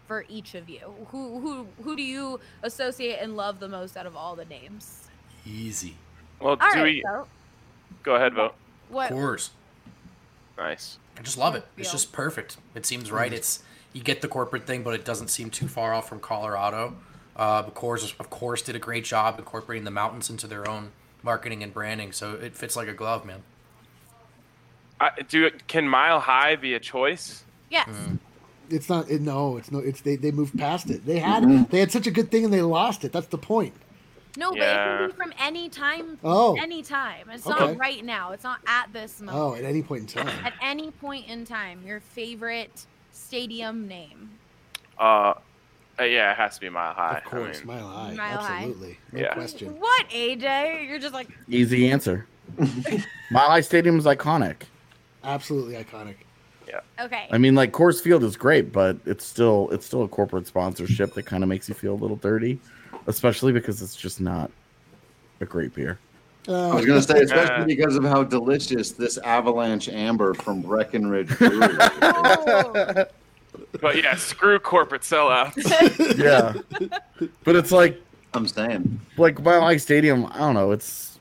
[0.09, 0.91] for each of you?
[1.09, 5.07] Who who who do you associate and love the most out of all the names?
[5.45, 5.95] Easy.
[6.39, 7.27] Well, All do right, we so
[8.01, 8.55] go ahead vote?
[8.89, 9.11] what?
[9.11, 9.51] Coors.
[10.57, 10.97] Nice.
[11.15, 11.63] I just love it.
[11.77, 11.91] It's Deal.
[11.93, 12.57] just perfect.
[12.73, 13.31] It seems right.
[13.31, 13.61] It's
[13.93, 16.95] you get the corporate thing, but it doesn't seem too far off from Colorado.
[17.35, 20.91] Uh, but Coors, of course, did a great job incorporating the mountains into their own
[21.21, 23.43] marketing and branding, so it fits like a glove, man.
[24.99, 27.43] I, do can Mile High be a choice?
[27.69, 27.87] Yes.
[28.71, 29.09] It's not.
[29.09, 29.79] It, no, it's no.
[29.79, 30.15] It's they.
[30.15, 31.05] They moved past it.
[31.05, 31.69] They had.
[31.69, 33.11] They had such a good thing and they lost it.
[33.11, 33.73] That's the point.
[34.37, 36.17] No, but it can be from any time.
[36.23, 36.55] Oh.
[36.61, 37.29] Any time.
[37.31, 37.59] It's Okay.
[37.65, 38.31] not right now.
[38.31, 39.37] It's not at this moment.
[39.37, 40.45] Oh, at any point in time.
[40.45, 44.29] At any point in time, your favorite stadium name.
[44.97, 45.33] Uh,
[45.99, 47.17] uh, yeah, it has to be Mile High.
[47.17, 48.13] Of course, I mean, Mile High.
[48.13, 48.57] Mile High.
[48.57, 48.97] Absolutely.
[49.11, 49.33] No Yeah.
[49.33, 49.79] question.
[49.79, 50.87] What, AJ?
[50.87, 52.25] You're just like, Easy answer.
[52.57, 54.61] Mile High Stadium is iconic.
[55.23, 56.15] Absolutely iconic.
[56.99, 57.27] Okay.
[57.31, 61.13] I mean, like Coors Field is great, but it's still it's still a corporate sponsorship
[61.13, 62.59] that kind of makes you feel a little dirty,
[63.07, 64.51] especially because it's just not
[65.41, 65.99] a great beer.
[66.47, 71.29] I was gonna say, especially Uh, because of how delicious this Avalanche Amber from Breckenridge
[71.37, 71.77] Brewery.
[72.01, 73.05] Oh,
[73.81, 75.57] but yeah, screw corporate sellouts.
[76.17, 76.53] Yeah,
[77.43, 78.01] but it's like
[78.33, 78.99] I'm saying.
[79.17, 80.25] like Mile High Stadium.
[80.27, 80.71] I don't know.
[80.71, 81.19] It's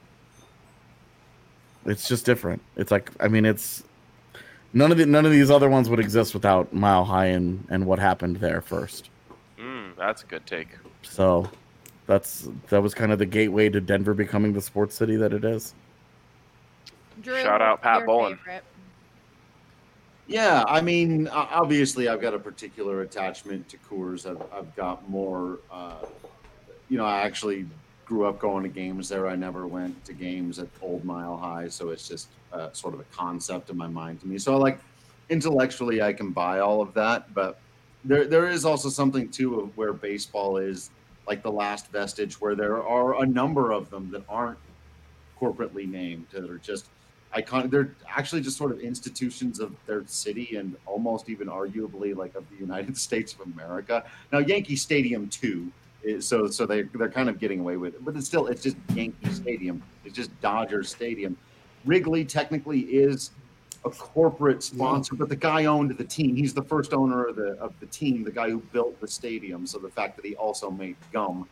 [1.86, 2.62] it's just different.
[2.76, 3.82] It's like I mean, it's
[4.72, 7.86] none of the none of these other ones would exist without Mile High and and
[7.86, 9.10] what happened there first.
[9.58, 10.68] Mm, that's a good take.
[11.02, 11.48] So
[12.06, 15.44] that's that was kind of the gateway to Denver becoming the sports city that it
[15.44, 15.74] is.
[17.22, 18.36] Drew, Shout out Pat your Bowlen.
[18.36, 18.64] favorite?
[20.28, 24.28] Yeah, I mean, obviously, I've got a particular attachment to Coors.
[24.28, 25.58] I've, I've got more.
[25.70, 26.04] Uh,
[26.90, 27.66] you know, I actually
[28.08, 29.28] grew up going to games there.
[29.28, 33.00] I never went to games at Old Mile High, so it's just uh, sort of
[33.00, 34.38] a concept in my mind to me.
[34.38, 34.78] So, like,
[35.28, 37.60] intellectually, I can buy all of that, but
[38.04, 40.90] there there is also something too of where baseball is
[41.26, 44.58] like the last vestige, where there are a number of them that aren't
[45.38, 46.86] corporately named that are just
[47.36, 47.70] iconic.
[47.70, 52.48] They're actually just sort of institutions of their city and almost even arguably like of
[52.48, 54.02] the United States of America.
[54.32, 55.70] Now, Yankee Stadium too.
[56.08, 58.62] Is, so so they they're kind of getting away with it, but it's still it's
[58.62, 59.82] just Yankee Stadium.
[60.04, 61.36] It's just Dodger Stadium.
[61.84, 63.30] Wrigley technically is
[63.84, 66.34] a corporate sponsor, but the guy owned the team.
[66.34, 69.66] He's the first owner of the of the team, the guy who built the stadium.
[69.66, 71.46] So the fact that he also made gum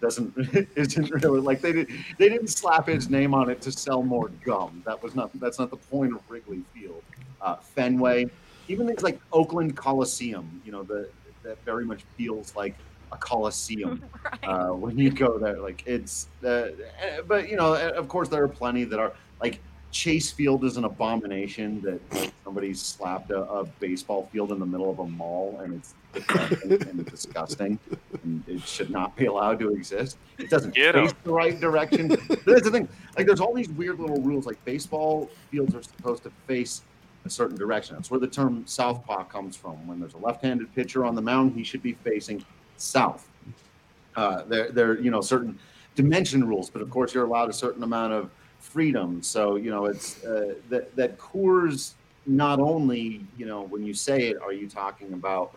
[0.00, 0.34] doesn't
[0.76, 1.88] isn't really like they did
[2.18, 4.82] they didn't slap his name on it to sell more gum.
[4.84, 7.02] That was not that's not the point of Wrigley Field.
[7.40, 8.28] Uh, Fenway,
[8.68, 11.08] even things like Oakland Coliseum, you know, the
[11.42, 12.74] that very much feels like
[13.12, 14.02] a coliseum
[14.42, 15.58] uh, when you go there.
[15.58, 16.68] Like it's, uh,
[17.00, 20.64] eh, but you know, eh, of course, there are plenty that are like Chase Field
[20.64, 25.00] is an abomination that like, somebody slapped a, a baseball field in the middle of
[25.00, 25.94] a mall, and it's
[26.64, 27.78] and disgusting,
[28.24, 30.18] and it should not be allowed to exist.
[30.38, 31.06] It doesn't Get 'em.
[31.06, 32.08] face the right direction.
[32.08, 32.88] That's the thing.
[33.16, 34.46] Like, there's all these weird little rules.
[34.46, 36.82] Like baseball fields are supposed to face
[37.24, 37.96] a certain direction.
[37.96, 39.86] That's where the term southpaw comes from.
[39.86, 42.44] When there's a left-handed pitcher on the mound, he should be facing
[42.80, 43.28] south.
[44.16, 45.58] Uh, there, there, you know, certain
[45.94, 49.22] dimension rules, but of course, you're allowed a certain amount of freedom.
[49.22, 51.94] So, you know, it's uh, that that Coors
[52.26, 55.56] not only, you know, when you say it, are you talking about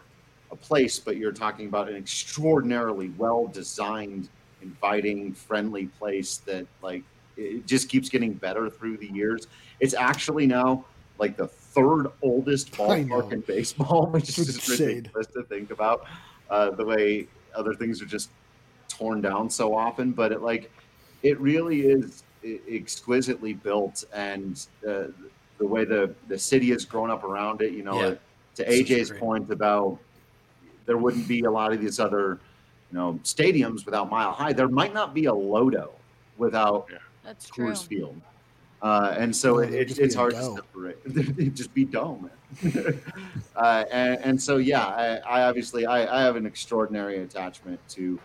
[0.52, 4.30] a place, but you're talking about an extraordinarily well-designed,
[4.62, 7.04] inviting, friendly place that like
[7.36, 9.48] it just keeps getting better through the years.
[9.80, 10.86] It's actually now
[11.20, 16.06] like the third oldest ballpark in baseball, which is just ridiculous to think about.
[16.54, 17.26] Uh, the way
[17.56, 18.30] other things are just
[18.88, 20.72] torn down so often, but it like
[21.24, 22.22] it really is
[22.70, 25.06] exquisitely built, and uh,
[25.58, 27.74] the way the the city has grown up around it.
[27.74, 28.16] You know, Yeah.
[28.58, 29.20] to AJ's great.
[29.20, 29.98] point about
[30.86, 32.40] there wouldn't be a lot of these other
[32.92, 34.54] you know stadiums without Mile High.
[34.54, 35.90] There might not be a Lodo
[36.38, 36.88] without
[37.24, 37.70] That's true.
[37.70, 38.22] Coors Field.
[38.84, 40.58] Uh, and so No, it, it, it's hard dough.
[40.58, 41.54] to separate.
[41.56, 43.02] Just be dough, man.
[43.56, 48.20] uh, and, and so, yeah, I, I obviously I, I have an extraordinary attachment to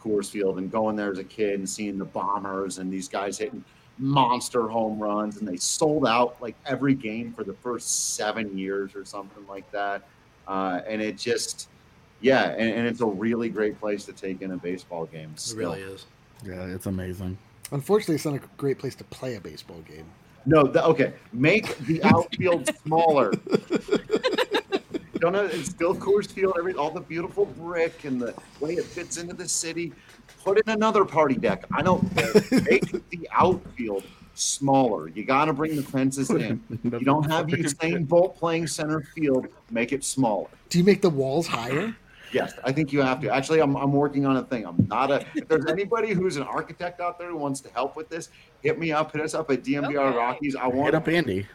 [0.00, 3.38] Coors Field and going there as a kid and seeing the bombers and these guys
[3.38, 3.64] hitting
[3.98, 8.94] monster home runs and they sold out like every game for the first seven years
[8.94, 10.02] or something like that.
[10.46, 11.68] Uh, and it just,
[12.20, 15.30] yeah, and, and it's a really great place to take in a baseball game.
[15.32, 15.58] It still.
[15.58, 16.06] really is.
[16.44, 17.36] Yeah, it's amazing.
[17.72, 20.06] Unfortunately, it's not a great place to play a baseball game.
[20.46, 21.14] No, the, okay.
[21.32, 23.32] Make the outfield smaller.
[25.18, 26.54] Don't know, it's still Coors Field.
[26.58, 29.92] Every all the beautiful brick and the way it fits into the city.
[30.44, 31.64] Put in another party deck.
[31.72, 32.32] I don't care.
[32.62, 34.04] Make the outfield
[34.34, 35.08] smaller.
[35.08, 36.62] You got to bring the fences in.
[36.82, 39.46] You don't have Usain Bolt playing center field.
[39.70, 40.48] Make it smaller.
[40.68, 41.96] Do you make the walls higher?
[42.34, 43.32] Yes, I think you have to.
[43.32, 44.66] Actually, I'm, I'm working on a thing.
[44.66, 45.24] I'm not a.
[45.36, 48.28] If there's anybody who's an architect out there who wants to help with this,
[48.62, 49.12] hit me up.
[49.12, 50.16] Hit us up at DNVR Okay.
[50.18, 50.56] Rockies.
[50.56, 51.46] I want Hit up Andy.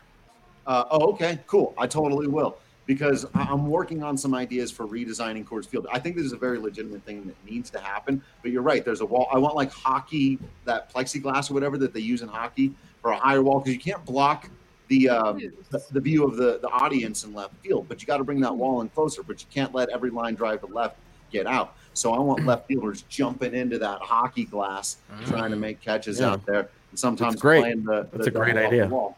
[0.65, 1.73] uh, oh, okay, cool.
[1.77, 5.86] I totally will because I- I'm working on some ideas for redesigning Coors Field.
[5.91, 8.21] I think this is a very legitimate thing that needs to happen.
[8.41, 8.84] But you're right.
[8.86, 9.27] There's a wall.
[9.34, 13.17] I want like hockey, that plexiglass or whatever that they use in hockey for a
[13.17, 14.49] higher wall because you can't block
[14.89, 17.85] the, um, the the view of the the audience in left field.
[17.87, 19.23] But you got to bring that wall in closer.
[19.23, 20.97] But you can't let every line drive to left
[21.31, 21.75] get out.
[21.93, 26.31] So I want left fielders jumping into that hockey glass, trying to make catches Yeah.
[26.31, 26.69] out there.
[26.91, 27.61] And sometimes That's great.
[27.61, 28.87] playing the, That's the a great off the idea.
[28.87, 29.17] wall.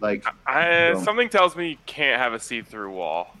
[0.00, 3.34] Like I, So- something tells me you can't have a see-through wall.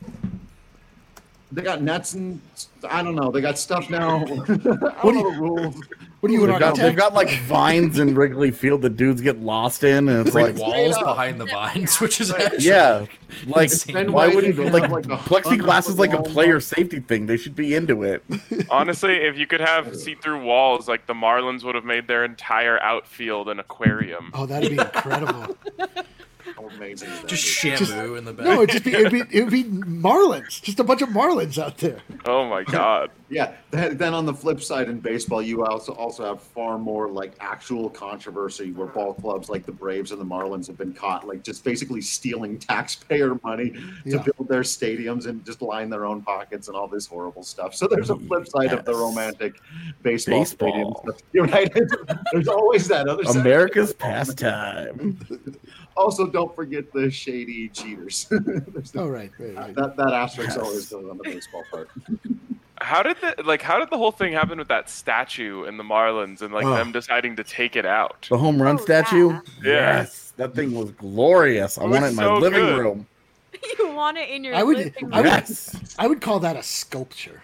[1.52, 2.40] They got nets and
[2.88, 3.30] I don't know.
[3.30, 4.16] They got stuff now.
[4.24, 5.80] I don't know the rules.
[6.20, 9.20] What are you, an They've got, they've got like vines in Wrigley Field that dudes
[9.20, 11.04] get lost in, and it's Brick like, walls up.
[11.04, 13.06] behind the vines, which is actually yeah,
[13.46, 14.10] like insane.
[14.10, 17.26] why wouldn't like like, plexiglass is like a player safety thing?
[17.26, 18.24] They should be into it.
[18.70, 22.82] Honestly, if you could have see-through walls, like the Marlins would have made their entire
[22.82, 24.32] outfield an aquarium.
[24.34, 25.56] Oh, that'd be incredible.
[26.58, 27.26] How amazing is that?
[27.28, 28.46] just shamu in the back.
[28.46, 31.78] no, it'd just be it'd be it'd be Marlins, just a bunch of Marlins out
[31.78, 31.98] there.
[32.24, 33.10] Oh my god.
[33.30, 33.52] Yeah.
[33.70, 37.34] Then then on the flip side, in baseball, you also also have far more like
[37.40, 41.42] actual controversy where ball clubs like the Braves and the Marlins have been caught like
[41.42, 44.22] just basically stealing taxpayer money to Yeah.
[44.22, 47.74] build their stadiums and just line their own pockets and all this horrible stuff.
[47.74, 49.60] So there's a flip side of the romantic
[50.02, 50.70] baseball, Baseball.
[50.70, 51.52] stadium stuff.
[51.52, 51.70] Right.
[52.32, 53.36] there's always that other side.
[53.42, 55.18] America's pastime.
[55.98, 58.26] Also, don't forget the shady cheaters.
[58.30, 59.74] There's the- Oh, right, right, right.
[59.74, 60.58] That that asterisk Yes.
[60.58, 61.90] always goes on the baseball part.
[62.80, 63.60] How did the like?
[63.60, 66.76] How did the whole thing happen with that statue in the Marlins and like Ugh.
[66.78, 68.28] them deciding to take it out?
[68.30, 69.30] The home run Oh, statue.
[69.30, 69.40] yeah.
[69.64, 69.72] Yeah.
[69.98, 71.76] Yes, that thing was glorious.
[71.76, 72.78] I It want it in my so living good.
[72.78, 73.06] room.
[73.78, 75.34] you want it in your I would living I would room.
[75.34, 75.94] Yes.
[75.98, 77.42] I would call that a sculpture.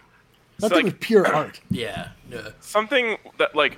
[0.60, 1.60] That It's like- pure art.
[1.68, 2.50] Yeah, yeah.
[2.60, 3.76] Something that like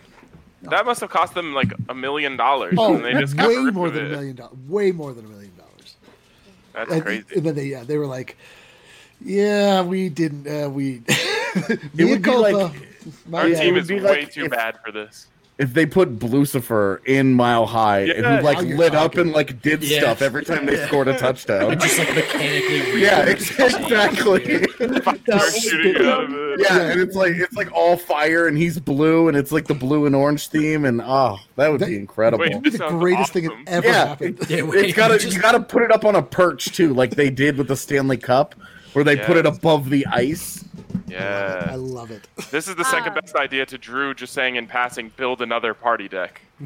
[0.63, 3.57] that must have cost them like a million dollars, Oh, and they just got way
[3.57, 4.57] rid more than a million dollars.
[4.69, 5.97] Way more than a million dollars.
[6.73, 7.25] That's And, crazy.
[7.37, 8.37] and then they yeah they were like,
[9.25, 11.03] yeah we didn't uh, we.
[11.97, 12.73] It would be like-
[13.27, 15.27] My Our Yeah, team is way like too if- bad for this.
[15.59, 19.33] If they put Lucifer in Mile High and he like Now you're lit up and
[19.33, 20.01] like did Yeah.
[20.01, 21.79] stuff every time they scored a touchdown.
[21.81, 23.01] Just like mechanically.
[23.01, 24.41] yeah, reading ex- the exactly.
[25.27, 26.61] They're shooting out of it.
[26.61, 29.75] Yeah, and it's like it's like all fire and he's blue and it's like the
[29.75, 32.43] blue and orange theme and oh, that would be incredible.
[32.43, 34.39] Wait, That'd be the Sounds greatest thing that ever yeah, happened.
[34.51, 37.13] Yeah, wait, it's gotta just- you gotta put it up on a perch too, like
[37.15, 38.55] they did with the Stanley Cup,
[38.97, 40.65] where they put it above the ice.
[41.07, 41.69] Yeah.
[41.71, 42.27] I love it.
[42.51, 43.21] This is the second Ah.
[43.21, 46.41] best idea to Drew just saying in passing, build another party deck.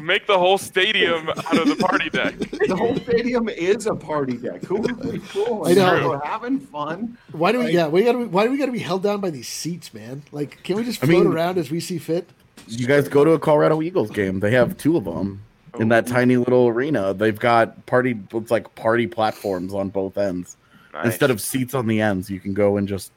[0.00, 2.38] Make the whole stadium out of the party deck.
[2.38, 4.62] The whole stadium is a party deck.
[4.64, 5.66] Who would be cool?
[5.66, 6.08] I know.
[6.08, 7.18] We're having fun.
[7.32, 7.72] Why do we?
[7.72, 8.20] Yeah, we gotta.
[8.26, 10.22] Why do we gotta be held down by these seats, man?
[10.32, 12.26] Like, can we just I float mean- around as we see fit?
[12.66, 14.40] You guys go to a Colorado Eagles game.
[14.40, 15.42] They have two of them
[15.78, 16.12] in that oh.
[16.12, 17.14] tiny little arena.
[17.14, 20.56] They've got party it's like party platforms on both ends.
[20.92, 21.06] Nice.
[21.06, 23.12] Instead of seats on the ends, you can go and just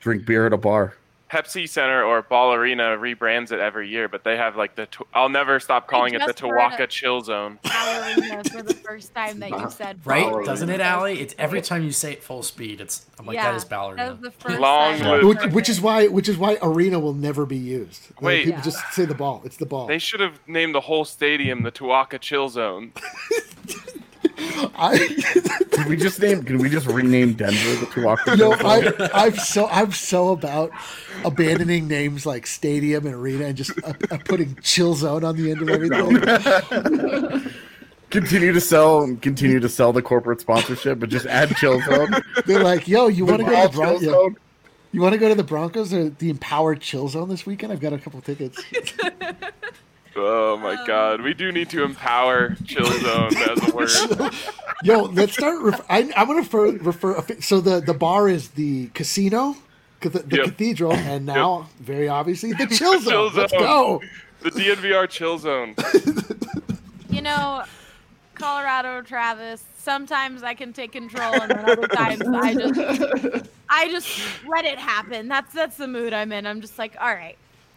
[0.00, 0.94] drink beer at a bar.
[1.34, 4.86] Pepsi Center or Ball Arena rebrands it every year, but they have like the.
[4.86, 6.90] Tw- I'll never stop calling it the just heard Tawaka it.
[6.90, 7.58] Chill Zone.
[7.64, 10.24] Ballerina for the first time that you said Right?
[10.26, 10.46] Ballerina.
[10.46, 11.20] Doesn't it, Allie?
[11.20, 12.80] It's every time you say it full speed.
[12.80, 14.04] It's I'm like yeah, that is ballerina.
[14.04, 15.72] That was the first Long time Which, heard which it.
[15.72, 18.10] is why, which is why arena will never be used.
[18.16, 18.44] Like, Wait.
[18.44, 18.64] people Yeah.
[18.64, 19.42] just say the ball.
[19.44, 19.86] It's the ball.
[19.88, 22.92] They should have named the whole stadium the Tawaka Chill Zone.
[24.36, 24.98] I,
[25.72, 26.42] Can we just name?
[26.42, 28.36] Can we just rename Denver the Tuwaka?
[28.38, 30.70] No, I, I'm so I'm so about
[31.24, 35.50] abandoning names like stadium and arena and just uh, uh, putting chill zone on the
[35.50, 37.50] end of everything.
[38.10, 42.14] continue to sell, continue to sell the corporate sponsorship, but just add Chill Zone.
[42.46, 44.28] They're like, "Yo, you want to go to Bron- yeah.
[44.92, 47.72] You want to go to the Broncos or the Empowered Chill Zone this weekend?
[47.72, 48.62] I've got a couple tickets.
[50.16, 53.74] Oh my god, we do need to empower Chill Zone as a
[54.20, 54.32] word.
[54.84, 55.60] Yo, let's start.
[55.62, 57.40] Ref- I, I'm going to refer, refer.
[57.40, 59.56] So the the bar is the casino,
[60.00, 60.44] the, the Yep.
[60.46, 63.30] cathedral, and now very obviously the chill zone.
[63.30, 63.60] Chill Let's Zone.
[63.60, 64.02] go.
[64.42, 65.74] The DNVR Chill Zone.
[67.08, 67.64] You know,
[68.34, 69.64] Colorado, Travis.
[69.78, 74.08] Sometimes I can take control, and then other times I just, I just
[74.48, 75.28] let it happen.
[75.28, 76.46] That's that's the mood I'm in.
[76.46, 77.36] I'm just like, all right.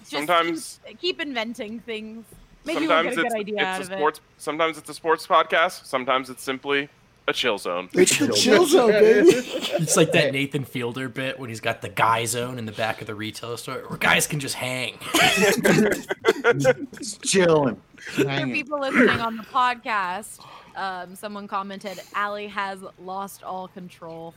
[0.10, 2.26] Just Sometimes- keep, keep inventing things.
[2.66, 4.22] Maybe we'll sometimes get a it's, good idea it's out a of sports.
[4.38, 5.86] Sometimes it's a sports podcast.
[5.86, 6.90] Sometimes it's simply
[7.28, 7.90] a chill zone.
[7.94, 9.30] It's the chill zone, baby.
[9.30, 13.02] It's like that Nathan Fielder bit when he's got the guy zone in the back
[13.02, 14.98] of the retail store where guys can just hang.
[17.24, 17.82] chilling.
[17.98, 20.40] For people listening on the podcast,
[20.76, 24.34] um, someone commented, "Allie has lost all control."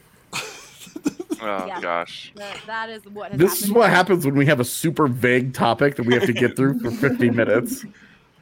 [1.43, 1.81] Oh Yeah.
[1.81, 2.33] gosh.
[2.37, 3.65] That, that is what has This happened.
[3.65, 6.57] is what happens when we have a super vague topic that we have to get
[6.57, 7.85] through for 50 minutes.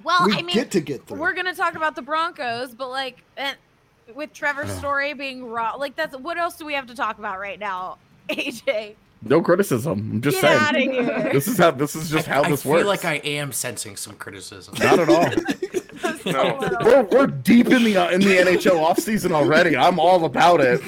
[0.04, 1.18] Well, we I mean, get to get through.
[1.18, 3.52] we're gonna talk about the Broncos, but like, eh,
[4.14, 7.38] with Trevor's story being raw, like that's what else do we have to talk about
[7.38, 7.98] right now,
[8.30, 8.94] AJ?
[9.20, 9.92] No criticism.
[10.12, 10.90] I'm just Get saying.
[10.96, 11.30] outta here.
[11.32, 12.80] This is how this is just how this works.
[12.80, 13.04] I feel works.
[13.04, 14.74] like I am sensing some criticism.
[14.78, 15.28] Not at all.
[16.24, 16.58] No.
[16.84, 19.76] we're, we're deep in the uh, in the NHL offseason already.
[19.76, 20.80] I'm all about it.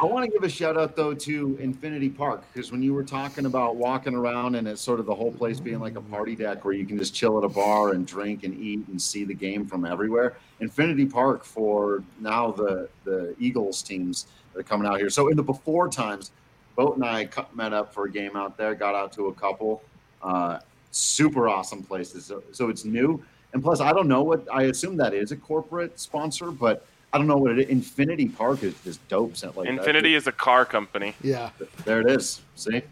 [0.00, 3.02] I want to give a shout out though to Infinity Park because when you were
[3.02, 6.36] talking about walking around and it's sort of the whole place being like a party
[6.36, 9.24] deck where you can just chill at a bar and drink and eat and see
[9.24, 10.36] the game from everywhere.
[10.60, 15.10] Infinity Park for now the the Eagles teams that are coming out here.
[15.10, 16.30] So in the before times,
[16.76, 18.74] Boat and I met up for a game out there.
[18.74, 19.82] Got out to a couple.
[20.22, 20.58] Uh,
[20.90, 22.26] super awesome places.
[22.26, 23.22] So, so it's new.
[23.52, 27.18] And plus, I don't know what I assume that is a corporate sponsor, but I
[27.18, 27.68] don't know what it is.
[27.68, 29.36] Infinity Park is just dope.
[29.36, 31.14] so, Like Infiniti is a car company.
[31.22, 31.50] yeah.
[31.84, 32.40] there it is.
[32.56, 32.82] See?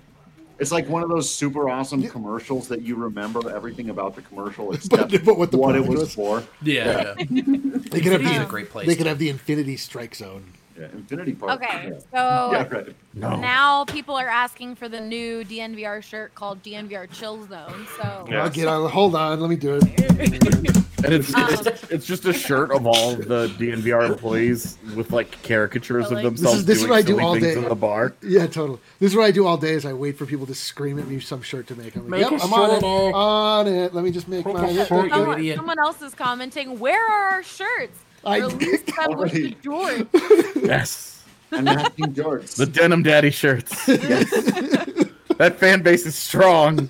[0.61, 4.73] It's like one of those super awesome commercials that you remember everything about the commercial
[4.75, 6.15] except but what the what it was was.
[6.15, 6.45] for.
[6.63, 7.25] Yeah, yeah.
[7.25, 10.53] They could have Infinity's the, a great place They could have the Infinity Strike Zone.
[10.79, 11.63] Yeah, Infinity Park.
[11.63, 11.99] Okay, Yeah.
[11.99, 12.97] so Yeah, right.
[13.15, 13.37] No.
[13.37, 17.87] now people are asking for the new DNVR shirt called DNVR Chill Zone.
[18.01, 18.43] So Yeah.
[18.45, 18.89] I'll get on.
[18.91, 19.41] Hold on.
[19.41, 20.79] Let me do it.
[21.05, 25.11] And it's, Um, it's it's just a shirt of all of the DNVR employees with
[25.11, 27.55] like caricatures So, of themselves This is- this is what I do all day.
[27.55, 28.13] in the bar.
[28.23, 28.79] Yeah, totally.
[29.01, 29.73] This is what I do all day.
[29.73, 31.97] Is I wait for people to scream at me some shirt to make.
[31.97, 32.85] I'm like, Make yep, a I'm on it.
[32.85, 33.95] On it.
[33.95, 34.89] Let me just make Make a shirt.
[34.89, 35.19] Thank you.
[35.19, 37.99] you someone, someone else is commenting, "Where are our shirts?
[38.25, 39.57] I- Release them with the Already.
[39.63, 42.57] jorts." Yes, And matching jorts.
[42.57, 43.85] the denim daddy shirts.
[43.87, 46.89] that fan base is strong.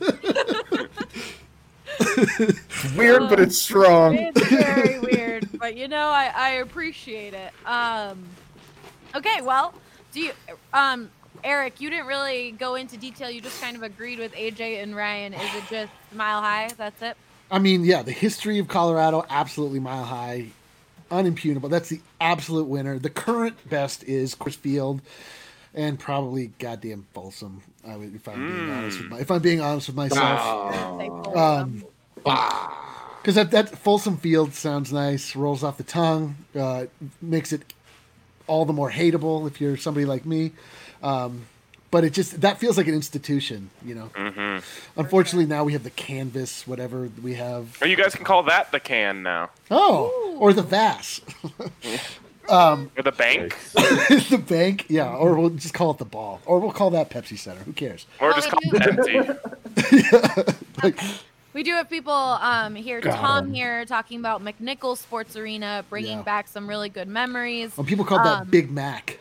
[1.98, 4.16] It's weird, but it's strong.
[4.16, 7.52] It's very weird, but you know, I, I appreciate it.
[7.66, 8.22] Um,
[9.14, 9.74] okay, well,
[10.12, 10.32] do you,
[10.72, 11.10] um,
[11.44, 13.30] Eric, you didn't really go into detail.
[13.30, 15.34] You just kind of agreed with AJ and Ryan.
[15.34, 16.70] Is it just mile high?
[16.76, 17.16] That's it.
[17.50, 20.46] I mean, yeah, the history of Colorado, absolutely mile high,
[21.12, 21.70] unimpugnable.
[21.70, 22.98] That's the absolute winner.
[22.98, 25.02] The current best is Chris Field,
[25.74, 27.62] and probably goddamn Folsom.
[27.86, 31.38] I would, if I'm being honest with my, if I'm being honest with myself, full
[31.38, 31.84] um,
[32.24, 36.86] because that that Folsom Field sounds nice, rolls off the tongue, uh,
[37.20, 37.72] makes it
[38.46, 40.52] all the more hateable if you're somebody like me.
[41.02, 41.46] Um,
[41.92, 44.10] but it just that feels like an institution, you know.
[44.14, 44.98] Mm-hmm.
[45.00, 47.76] Unfortunately, now we have the canvas, whatever we have.
[47.80, 51.20] Or you guys can call that the can now, Oh, or the Vass,
[52.48, 56.58] um, or the bank, the bank, yeah, or we'll just call it the ball, or
[56.58, 57.60] we'll call that Pepsi Center.
[57.60, 58.06] Who cares?
[58.20, 60.52] or just we call it do- empty.
[60.82, 60.98] like,
[61.52, 63.00] We do have people um, here.
[63.02, 63.52] Got Tom 'em.
[63.54, 66.22] here talking about McNichols Sports Arena, bringing Yeah.
[66.22, 67.76] back some really good memories.
[67.76, 69.18] well, people called that Um, Big Mac.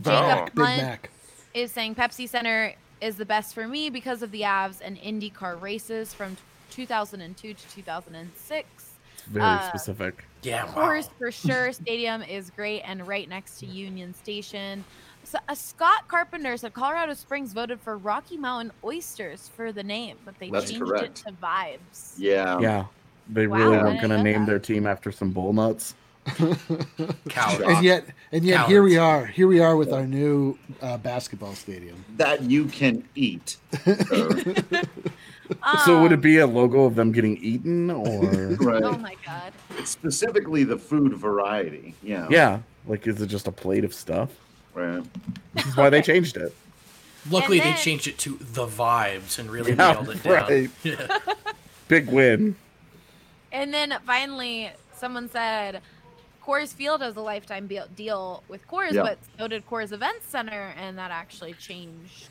[0.00, 1.10] Jacob Big Hunt Mac.
[1.54, 5.60] Is saying Pepsi Center is the best for me because of the Avs and IndyCar
[5.60, 6.36] races from
[6.70, 8.88] 2002 to 2006.
[9.26, 10.24] Very Uh, specific.
[10.42, 10.82] Yeah, Of wow.
[10.82, 14.84] course, for sure, stadium is great and right next to Union Station.
[15.24, 20.16] So, uh, Scott Carpenter said Colorado Springs voted for Rocky Mountain Oysters for the name,
[20.24, 21.04] but they That's changed correct.
[21.04, 22.14] it to Vibes.
[22.16, 22.58] Yeah.
[22.58, 22.84] Yeah,
[23.28, 24.46] they Wow, really weren't going to name that.
[24.46, 25.94] their team after some bull nuts.
[27.28, 27.62] Cowards.
[27.66, 29.26] And yet, and yet, here we are.
[29.26, 32.04] Here we are with our new uh, basketball stadium.
[32.16, 33.56] That you can eat.
[35.84, 38.20] so would Um, it be a logo of them getting eaten, or
[38.60, 38.82] right.
[38.82, 39.52] Oh my God.
[39.84, 41.94] Specifically the food variety.
[42.02, 42.26] Yeah.
[42.30, 44.30] yeah, like is it just a plate of stuff?
[44.74, 45.02] Right.
[45.54, 46.54] This is why they changed it.
[47.30, 50.32] Luckily, And they changed it to the vibes and really Yeah, nailed it down.
[50.32, 50.70] right.
[50.82, 51.18] Yeah.
[51.88, 52.56] Big win.
[53.52, 55.82] And then finally, someone said
[56.44, 59.02] Coors Field has a lifetime be- deal with Coors, Yeah.
[59.02, 62.28] but so did Coors Events Center, and that actually changed.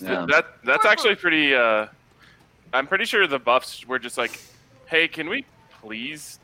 [0.00, 0.26] Yeah.
[0.28, 1.54] That that's actually pretty.
[1.54, 1.86] Uh,
[2.72, 4.40] I'm pretty sure the Buffs were just like,
[4.86, 5.44] "Hey, can we
[5.80, 6.38] please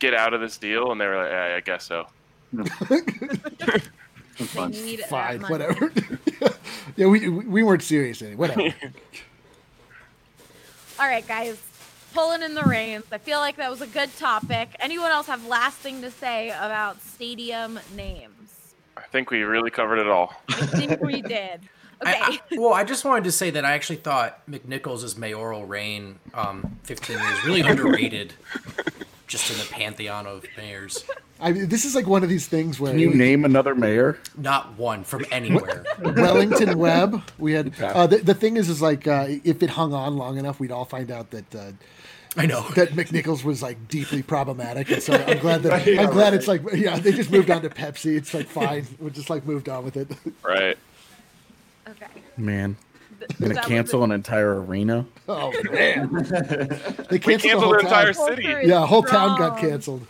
[0.00, 2.06] get out of this deal?" And they were like, "Yeah, I guess so."
[2.52, 2.62] They
[4.68, 5.92] need that Fine, whatever.
[6.96, 8.36] yeah, we we weren't serious anyway.
[8.36, 8.62] Whatever.
[11.00, 11.60] All right, guys,
[12.14, 13.04] pulling in the reins.
[13.12, 14.70] I feel like that was a good topic.
[14.80, 18.34] Anyone else have last thing to say about stadium names?
[18.96, 20.34] I think we really covered it all.
[20.48, 21.60] I think we did.
[22.00, 22.12] Okay.
[22.20, 26.18] I, I, well, I just wanted to say that I actually thought McNichols' mayoral reign,
[26.34, 28.34] um, 15 years, really underrated,
[29.26, 31.04] just in the pantheon of mayors.
[31.40, 34.18] I mean, this is like one of these things where Can you name another mayor?
[34.36, 35.84] Not one from anywhere.
[36.00, 37.22] Wellington Webb.
[37.38, 40.38] We had uh, the, the thing is, is like uh, if it hung on long
[40.38, 41.54] enough, we'd all find out that.
[41.54, 41.72] Uh,
[42.38, 46.10] I know that McNichols was like deeply problematic, and so I'm glad that Yeah, I'm
[46.10, 46.34] glad right.
[46.34, 48.16] it's like yeah they just moved on to Pepsi.
[48.16, 50.08] It's like fine, we just like moved on with it.
[50.42, 50.78] Right.
[51.88, 52.06] Okay.
[52.36, 52.76] Man,
[53.18, 55.06] Th- gonna cancel an entire arena.
[55.28, 56.12] Oh man,
[57.10, 58.28] they canceled, canceled the whole the entire town.
[58.28, 58.42] city.
[58.68, 60.06] Yeah, whole town got canceled.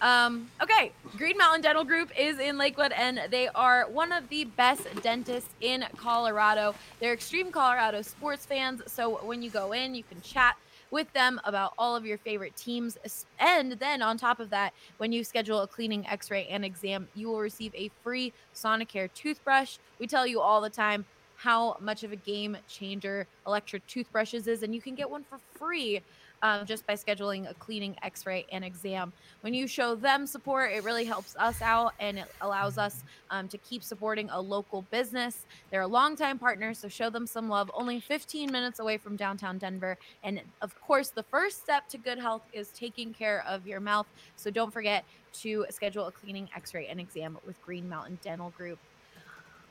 [0.00, 4.44] Um, okay, Green Mountain Dental Group is in Lakewood, and they are one of the
[4.44, 6.76] best dentists in Colorado.
[7.00, 10.56] They're extreme Colorado sports fans, so when you go in, you can chat
[10.90, 12.98] with them about all of your favorite teams.
[13.38, 17.08] And then on top of that, when you schedule a cleaning, x ray, and exam,
[17.14, 19.78] you will receive a free Sonicare toothbrush.
[19.98, 21.04] We tell you all the time
[21.36, 25.38] how much of a game changer electric toothbrushes is, and you can get one for
[25.56, 26.00] free
[26.42, 29.12] um, just by scheduling a cleaning, x ray, and exam.
[29.40, 33.48] When you show them support, it really helps us out and it allows us um,
[33.48, 35.46] to keep supporting a local business.
[35.70, 37.70] They're a longtime partner, so show them some love.
[37.74, 39.98] Only 15 minutes away from downtown Denver.
[40.22, 44.06] And of course, the first step to good health is taking care of your mouth.
[44.36, 45.04] So don't forget
[45.40, 48.78] to schedule a cleaning, x ray, and exam with Green Mountain Dental Group.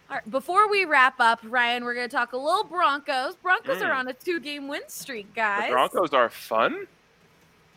[0.09, 3.35] All right, before we wrap up, Ryan, we're going to talk a little Broncos.
[3.35, 3.97] Broncos are Mm.
[3.99, 5.67] on a two game win streak, guys.
[5.67, 6.87] The Broncos are fun.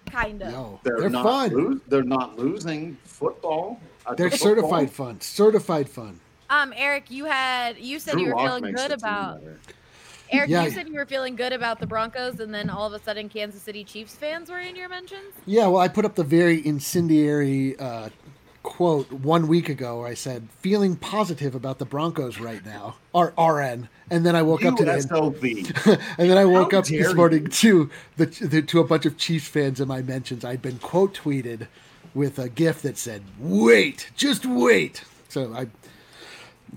[0.06, 0.52] Kind of.
[0.52, 1.50] No, They're, they're, not fun.
[1.52, 3.80] lo- they're not losing football.
[4.16, 4.48] They're the football.
[4.48, 5.20] certified fun.
[5.20, 6.20] Certified fun.
[6.48, 9.40] Um, Eric, you had you said Drew you were Lock feeling good about.
[10.32, 10.48] Eric.
[10.50, 10.64] Yeah.
[10.64, 13.28] You said you were feeling good about the Broncos, and then all of a sudden,
[13.28, 15.34] Kansas City Chiefs fans were in your mentions.
[15.46, 18.10] Yeah, well, I put up the very incendiary uh,
[18.62, 23.88] quote one week ago I said, feeling positive about the Broncos right now, or RN.
[24.10, 24.98] And then I woke up today.
[24.98, 25.98] USOB.
[26.18, 29.16] and then I woke How up this morning to the, the to a bunch of
[29.16, 30.44] Chiefs fans in my mentions.
[30.44, 31.68] I'd been quote tweeted
[32.14, 35.66] with a GIF that said, "Wait, just wait." So I.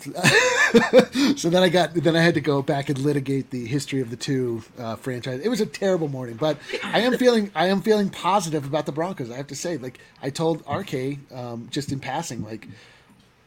[1.38, 4.10] so then I got then I had to go back and litigate the history of
[4.10, 5.46] the two uh, franchises.
[5.46, 8.92] It was a terrible morning, but I am feeling I am feeling positive about the
[8.92, 9.30] Broncos.
[9.30, 12.68] I have to say, like I told RK um, just in passing, like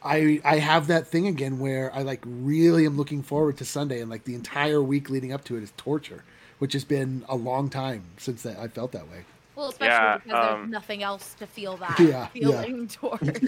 [0.03, 3.99] I I have that thing again where I like really am looking forward to Sunday
[3.99, 6.23] and like the entire week leading up to it is torture,
[6.59, 9.25] which has been a long time since that I felt that way.
[9.55, 12.61] Well, especially Yeah, because there's um, nothing else to feel that Yeah, yeah.
[12.61, 13.41] feeling towards.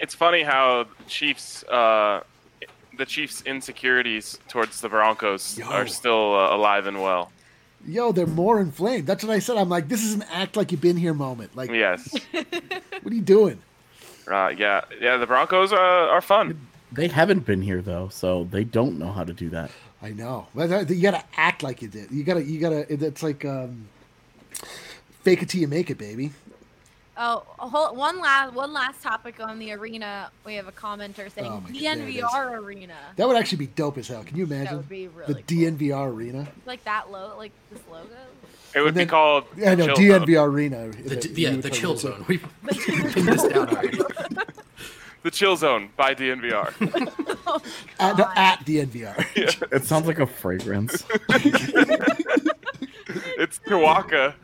[0.00, 2.22] It's funny how Chiefs, uh,
[2.98, 5.66] the Chiefs' insecurities towards the Broncos Yo.
[5.66, 7.30] are still uh, alive and well.
[7.86, 9.06] Yo, they're more inflamed.
[9.06, 9.56] That's what I said.
[9.56, 11.54] I'm like, this is an act like you've been here moment.
[11.54, 12.14] Like, Yes.
[12.32, 13.60] what are you doing?
[14.26, 15.18] Uh, yeah, yeah.
[15.18, 16.66] The Broncos uh, are fun.
[16.92, 19.70] They haven't been here though, so they don't know how to do that.
[20.00, 20.46] I know.
[20.54, 22.10] But You gotta act like you did.
[22.10, 22.42] You gotta.
[22.42, 22.90] You gotta.
[22.90, 23.88] It's like um,
[25.22, 26.30] fake it till you make it, baby.
[27.16, 30.30] Oh, a whole, one last one last topic on the arena.
[30.44, 32.22] We have a commenter saying Oh my God, there it is.
[32.22, 32.94] DNVR arena.
[33.16, 34.24] That would actually be dope as hell.
[34.24, 34.76] Can you imagine?
[34.78, 36.46] would be really the DNVR arena.
[36.66, 38.08] Like that low, like this logo.
[38.74, 39.44] It would And be then- called.
[39.56, 40.26] Yeah, I know Chill Zone.
[40.26, 40.88] DNVR arena.
[40.88, 42.24] The, You yeah, the chill zone.
[42.26, 43.98] We pinned this down already.
[45.22, 46.74] The Chill Zone by DNVR.
[47.98, 49.24] At, no, oh at DNVR.
[49.72, 51.02] It sounds like a fragrance.
[53.38, 54.34] it's Tawaka.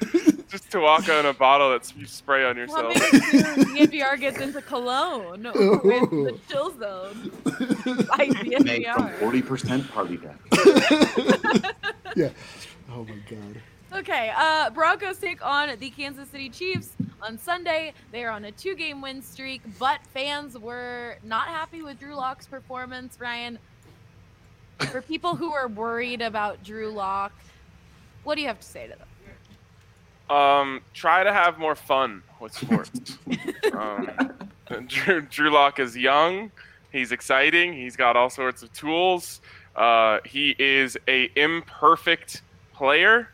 [0.48, 3.12] Just Tawaka in a bottle that you spray on Well, yourself.
[3.12, 7.30] maybe soon DNVR gets into cologne with the chill zone
[8.16, 8.28] by
[8.60, 10.36] Made from forty percent party deck.
[12.16, 12.30] yeah.
[12.92, 13.60] Oh my god.
[13.92, 16.90] Okay, uh, Broncos take on the Kansas City Chiefs
[17.22, 17.92] on Sunday.
[18.12, 22.46] They are on a two-game win streak, but fans were not happy with Drew Lock's
[22.46, 23.18] performance.
[23.20, 23.58] Ryan,
[24.78, 27.32] for people who are worried about Drew Lock,
[28.24, 30.36] what do you have to say to them?
[30.36, 33.18] Um, try to have more fun with sports.
[33.72, 34.10] um,
[34.86, 36.52] Drew, Drew Lock is young.
[36.92, 37.72] He's exciting.
[37.72, 39.40] He's got all sorts of tools.
[39.74, 42.42] Uh, he is a imperfect
[42.74, 43.28] player,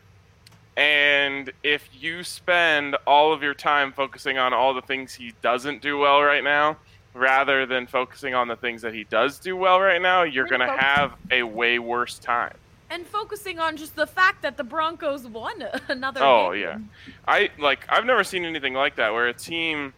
[0.75, 5.81] And if you spend all of your time focusing on all the things he doesn't
[5.81, 6.77] do well right now,
[7.13, 10.61] rather than focusing on the things that he does do well right now, you're going
[10.61, 12.53] to have a way worse time.
[12.89, 16.61] And focusing on just the fact that the Broncos won another Oh game.
[16.61, 16.77] yeah,
[17.27, 19.93] I like I've never seen anything like that where a team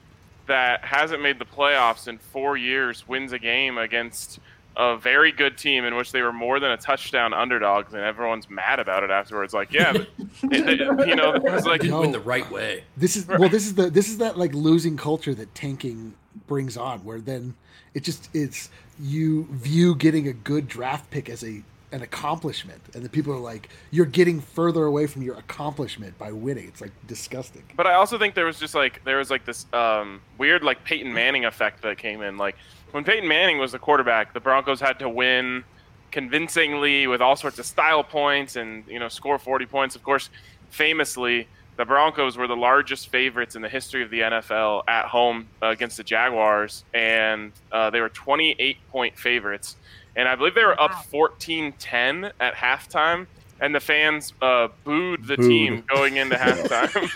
[0.47, 4.39] that hasn't made the playoffs in four years wins a game against
[4.75, 8.49] a very good team in which they were more than a touchdown underdogs, and everyone's
[8.49, 9.53] mad about it afterwards.
[9.53, 10.07] Like, yeah, but
[10.51, 12.83] it, it- you know, it's like Didn't win the right way.
[12.97, 13.49] This is well.
[13.49, 16.15] This is the this is that like losing culture that tanking
[16.47, 17.53] brings on, where then
[17.93, 18.69] it just it's
[18.99, 21.61] you view getting a good draft pick as a
[21.91, 26.31] an accomplishment, and the people are like, you're getting further away from your accomplishment by
[26.31, 26.67] winning.
[26.67, 27.63] It's like disgusting.
[27.75, 30.83] But I also think there was just like there was like this um, weird like
[30.83, 32.37] Peyton Manning effect that came in.
[32.37, 32.55] Like
[32.91, 35.63] when Peyton Manning was the quarterback, the Broncos had to win
[36.11, 39.95] convincingly with all sorts of style points and you know score 40 points.
[39.95, 40.29] Of course,
[40.69, 45.47] famously, the Broncos were the largest favorites in the history of the NFL at home
[45.61, 49.75] uh, against the Jaguars, and uh, they were 28 point favorites.
[50.15, 53.27] And I believe they were up 14-10 at halftime,
[53.61, 55.47] and the fans uh, booed the Booed.
[55.49, 57.09] team going into halftime.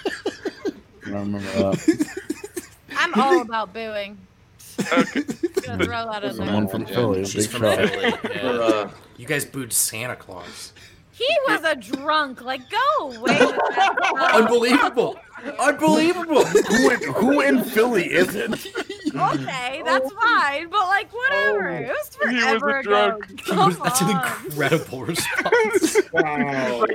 [1.06, 2.60] I remember that.
[2.96, 4.18] I'm all about booing.
[4.90, 6.68] Gonna throw that in Someone there.
[6.72, 7.26] from Philly.
[7.26, 7.90] She's Big from shout.
[7.90, 8.14] Philly.
[8.36, 8.42] Yeah.
[8.50, 10.74] Uh, You guys booed Santa Claus.
[11.14, 12.42] He was a drunk.
[12.42, 13.18] Like, go away.
[13.22, 13.60] with.
[14.34, 15.20] Unbelievable.
[15.60, 16.44] Unbelievable.
[16.46, 18.66] who, in, who in Philly isn't?
[19.16, 21.70] Okay, that's fine, but like, whatever.
[21.70, 21.76] Oh.
[21.76, 22.90] it was Oh, he was a forever ago.
[22.90, 23.40] drunk.
[23.42, 25.98] He Come was- that's an incredible response.
[26.14, 26.86] wow.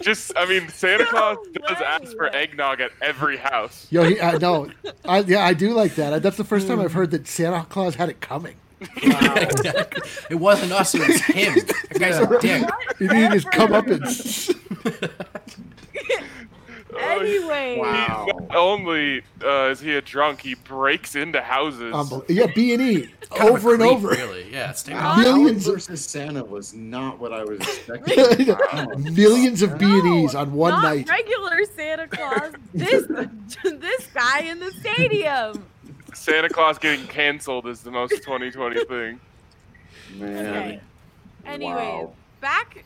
[0.00, 3.86] Just, I mean, Santa Claus No does ask for eggnog at every house.
[3.90, 4.70] Yo, he, I know.
[5.04, 6.22] I, yeah, I do like that.
[6.22, 8.56] That's the first time I've heard that Santa Claus had it coming.
[8.80, 10.02] Exactly.
[10.30, 11.54] It wasn't us, it was him.
[11.90, 12.68] That guy's a dick.
[12.98, 14.04] He didn't just come up and.
[17.00, 18.26] Anyway, Wow.
[18.48, 21.94] Not only uh, is he a drunk, he breaks into houses.
[21.94, 24.08] Unbel- yeah, B and E Kind of a over and creep, over.
[24.08, 24.70] Really, yeah.
[24.70, 25.16] It's Wow.
[25.16, 28.56] Millions of- versus Santa was not what I was expecting.
[28.72, 28.86] Wow.
[28.96, 31.08] Millions of B and E's on one not night.
[31.08, 32.52] regular Santa Claus.
[32.74, 33.06] This
[33.62, 35.64] this guy in the stadium.
[36.14, 39.20] Santa Claus getting canceled is the most 2020 thing.
[40.16, 40.46] Man.
[40.46, 40.80] Okay.
[41.44, 42.12] Anyways, Wow.
[42.40, 42.84] back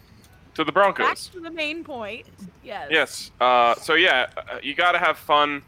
[0.54, 0.98] To the Broncos.
[0.98, 1.28] back Broncos.
[1.28, 2.26] to the main point.
[2.62, 2.88] Yes.
[2.90, 3.30] Yes.
[3.40, 5.62] Uh, so yeah, uh, you got to have fun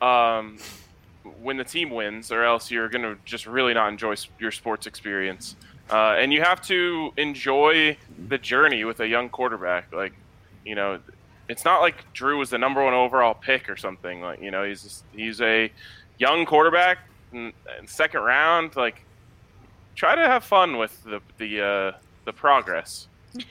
[0.00, 0.58] um,
[1.40, 5.56] when the team wins, or else you're gonna just really not enjoy your sports experience.
[5.90, 7.96] Uh, and you have to enjoy
[8.28, 9.92] the journey with a young quarterback.
[9.92, 10.12] Like,
[10.64, 11.00] you know,
[11.48, 14.22] it's not like Drew was the number one overall pick or something.
[14.22, 15.70] Like, you know, he's just, he's a
[16.22, 16.98] young quarterback
[17.32, 18.76] in, in second round.
[18.76, 19.04] Like,
[19.94, 21.92] try to have fun with the the uh,
[22.24, 23.08] the progress.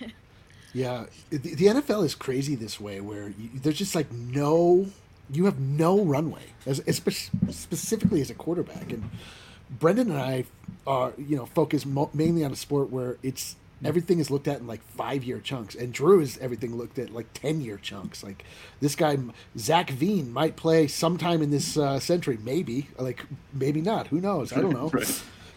[0.73, 4.87] Yeah, the, the NFL is crazy this way, where you, there's just like no,
[5.29, 8.89] you have no runway, as, espe- specifically as a quarterback.
[8.91, 9.09] And
[9.69, 10.45] Brendan and I
[10.87, 14.59] are, you know, focus mo- mainly on a sport where it's everything is looked at
[14.59, 18.23] in like five year chunks, and Drew is everything looked at like ten year chunks.
[18.23, 18.43] Like
[18.79, 19.17] this guy,
[19.57, 24.07] Zach Veen, might play sometime in this uh, century, maybe, like maybe not.
[24.07, 24.53] Who knows?
[24.53, 24.91] I don't know.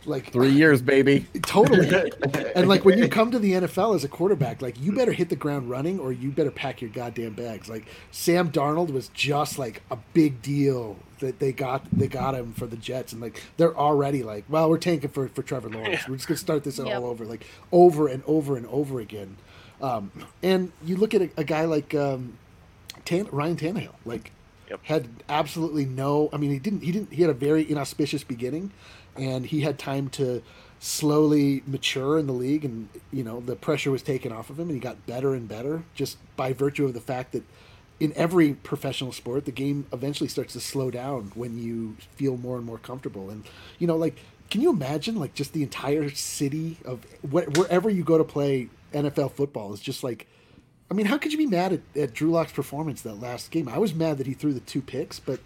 [0.07, 1.27] Like Three years, baby.
[1.43, 1.89] Totally.
[2.55, 5.29] and like when you come to the NFL as a quarterback, like you better hit
[5.29, 7.69] the ground running or you better pack your goddamn bags.
[7.69, 12.53] Like Sam Darnold was just like a big deal that they got they got him
[12.53, 16.09] for the Jets and like they're already like, well, we're tanking for for Trevor Lawrence.
[16.09, 16.87] We're just gonna start this Yep.
[16.87, 19.37] all over, like over and over and over again.
[19.83, 20.11] Um,
[20.43, 22.39] and you look at a, a guy like um,
[23.05, 24.31] Tan- Ryan Tannehill, like
[24.71, 24.81] Yep.
[24.85, 26.31] had absolutely no.
[26.33, 26.83] I mean, he didn't.
[26.83, 27.13] He didn't.
[27.13, 28.71] He had a very inauspicious beginning,
[29.15, 30.43] and he had time to
[30.81, 34.69] slowly mature in the league, and you know the pressure was taken off of him,
[34.69, 37.43] and he got better and better just by virtue of the fact that
[38.01, 42.57] in every professional sport, the game eventually starts to slow down when you feel more
[42.57, 43.45] and more comfortable, and
[43.79, 44.17] you know, like.
[44.51, 48.69] Can you imagine, like, just the entire city of wh- wherever you go to play
[48.93, 50.29] NFL football is just like
[50.91, 53.69] I mean, how could you be mad at, at Drew Lock's performance that last game?
[53.69, 55.41] I was mad that he threw the two picks, but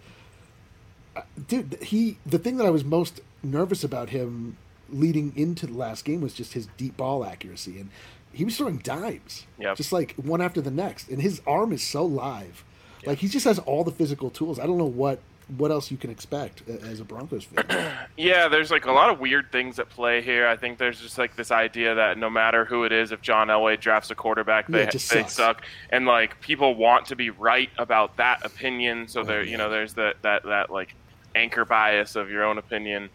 [1.15, 4.57] uh, dude, he the thing that I was most nervous about him
[4.89, 7.89] leading into the last game was just his deep ball accuracy, and
[8.31, 9.77] he was throwing dimes, Yep.
[9.77, 12.63] just like one after the next, and his arm is so live,
[13.05, 14.59] like he just has all the physical tools.
[14.59, 15.19] I don't know what
[15.57, 17.91] what else you can expect as a Broncos fan.
[18.17, 20.45] Yeah, there's like a lot of weird things at play here.
[20.45, 23.47] I think there's just like this idea that no matter who it is, if John
[23.47, 25.33] Elway drafts a quarterback, they, just they sucks.
[25.33, 29.07] suck, and like people want to be right about that opinion.
[29.07, 29.51] So oh, there, yeah.
[29.51, 30.95] you know, there's that that that like
[31.33, 33.09] anchor bias of your own opinion.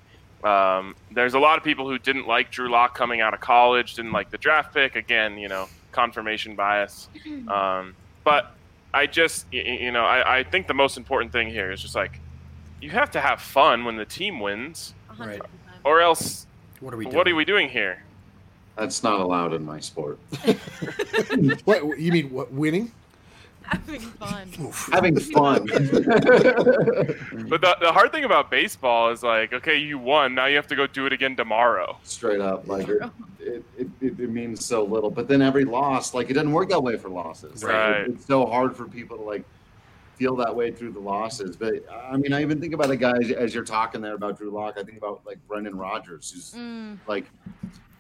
[0.45, 3.95] Um, there's a lot of people who didn't like Drew Lock coming out of college,
[3.95, 4.95] didn't like the draft pick.
[4.95, 7.09] Again, you know, confirmation bias.
[7.49, 8.55] Um, but
[8.93, 11.81] I just y- y- you know I, I think the most important thing here is
[11.83, 12.21] just like
[12.81, 15.41] you have to have fun when the team wins, Right.
[15.85, 16.47] or else
[16.81, 17.29] What are we what doing?
[17.33, 18.03] are we doing here?
[18.77, 20.19] That's not allowed in my sport.
[21.65, 22.31] What you mean?
[22.31, 22.93] What winning?
[23.67, 24.49] Having fun.
[24.93, 25.67] Having fun.
[27.49, 30.35] But the, the hard thing about baseball is like, okay, you won.
[30.35, 31.99] Now you have to go do it again tomorrow.
[32.03, 33.03] Straight up, like it,
[33.41, 35.11] it, it, it, it means so little.
[35.11, 37.63] But then every loss, like it doesn't work that way for losses.
[37.63, 38.01] Like, Right.
[38.03, 39.45] it- it's so hard for people to like
[40.17, 41.57] feel that way through the losses.
[41.57, 44.39] But I mean, I even think about a guy as, as you're talking there about
[44.39, 44.75] Drew Lock.
[44.79, 46.99] I think about like Brendan Rodgers, who's Mm.
[47.07, 47.25] like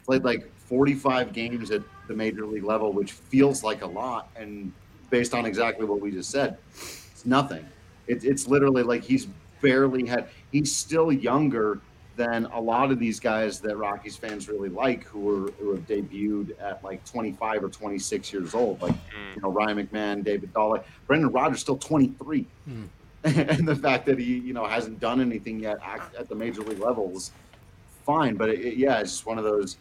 [0.07, 4.29] played like 45 games at the major league level, which feels like a lot.
[4.37, 4.73] And
[5.11, 7.65] based on exactly what we just said, it's nothing.
[8.07, 9.27] It, it's literally like he's
[9.61, 11.81] barely had, he's still younger
[12.17, 15.87] than a lot of these guys that Rockies fans really like who were who have
[15.87, 19.35] debuted at like 25 or 26 years old, like mm.
[19.35, 20.71] you know Ryan McMahon, David Dahl.
[20.71, 22.89] Like, Brendan Rodgers still 23, mm.
[23.25, 26.63] and the fact that he you know hasn't done anything yet at, at the major
[26.63, 27.33] league level was
[28.05, 28.37] fine.
[28.37, 29.77] But it, it- yeah, it's just one of those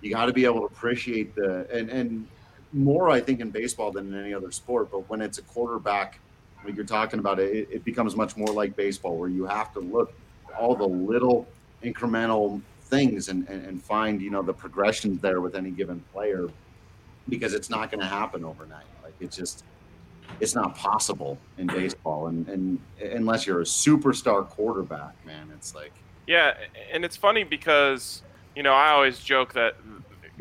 [0.00, 2.28] you got to be able to appreciate the and and
[2.74, 4.90] more I think in baseball than in any other sport.
[4.90, 6.20] But when it's a quarterback,
[6.64, 9.80] like you're talking about it, it, becomes much more like baseball where you have to
[9.80, 10.12] look
[10.48, 11.46] at all the little
[11.82, 16.48] incremental things and, and, and find you know the progressions there with any given player
[17.28, 19.64] because it's not going to happen overnight like it's just
[20.40, 25.92] it's not possible in baseball and, and unless you're a superstar quarterback man it's like
[26.26, 26.54] Yeah,
[26.92, 28.22] and it's funny because
[28.56, 29.76] you know I always joke that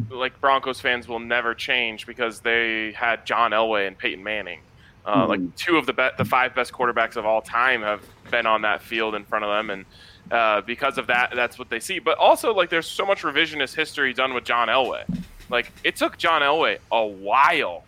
[0.09, 4.59] like Broncos fans will never change because they had John Elway and Peyton Manning.
[5.05, 5.29] Uh, Mhm.
[5.29, 8.61] Like two of the be- the five best quarterbacks of all time have been on
[8.61, 9.85] that field in front of them, and
[10.31, 11.99] uh, because of that, that's what they see.
[11.99, 15.03] But also, like, there's so much revisionist history done with John Elway.
[15.49, 17.83] Like, it took John Elway a while,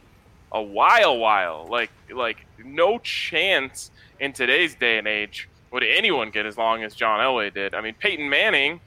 [0.52, 1.66] a while, while.
[1.70, 3.90] Like, like no chance
[4.20, 7.74] in today's day and age would anyone get as long as John Elway did.
[7.74, 8.82] I mean, Peyton Manning,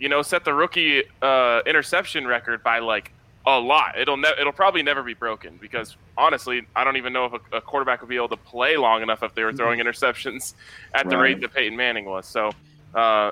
[0.00, 3.12] you know, set the rookie uh, interception record by like
[3.46, 3.98] a lot.
[3.98, 7.56] It'll ne- it'll probably never be broken because honestly, I don't even know if a,
[7.58, 10.54] a quarterback would be able to play long enough if they were throwing interceptions
[10.94, 11.22] at the Right.
[11.34, 12.26] rate that Peyton Manning was.
[12.26, 12.50] So,
[12.94, 13.30] uh,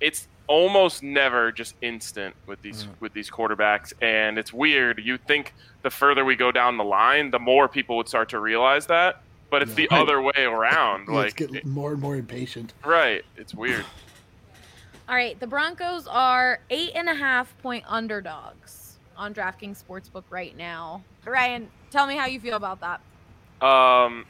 [0.00, 5.00] it's almost never just instant with these with these quarterbacks, and it's weird.
[5.02, 8.38] You think the further we go down the line, the more people would start to
[8.38, 9.20] realize that,
[9.50, 10.00] but it's the Right.
[10.00, 11.08] other way around.
[11.10, 12.72] Yeah, it's like, getting more and more impatient.
[12.84, 13.24] right?
[13.36, 13.84] It's weird.
[15.08, 20.54] All right, the Broncos are eight and a half point underdogs on DraftKings Sportsbook right
[20.54, 21.02] now.
[21.24, 23.00] Ryan, tell me how you feel about that.
[23.66, 24.26] Um,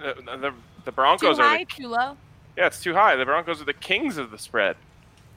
[0.00, 0.52] the the,
[0.84, 2.16] the Broncos are Too are high, the, too low.
[2.56, 3.14] yeah, it's too high.
[3.14, 4.76] The Broncos are the kings of the spread,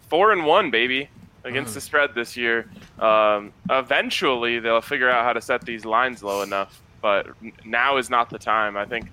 [0.10, 1.10] four and one, baby,
[1.44, 2.68] against the spread this year.
[3.00, 7.28] Um, eventually they'll figure out how to set these lines low enough, but
[7.64, 8.76] now is not the time.
[8.76, 9.12] I think.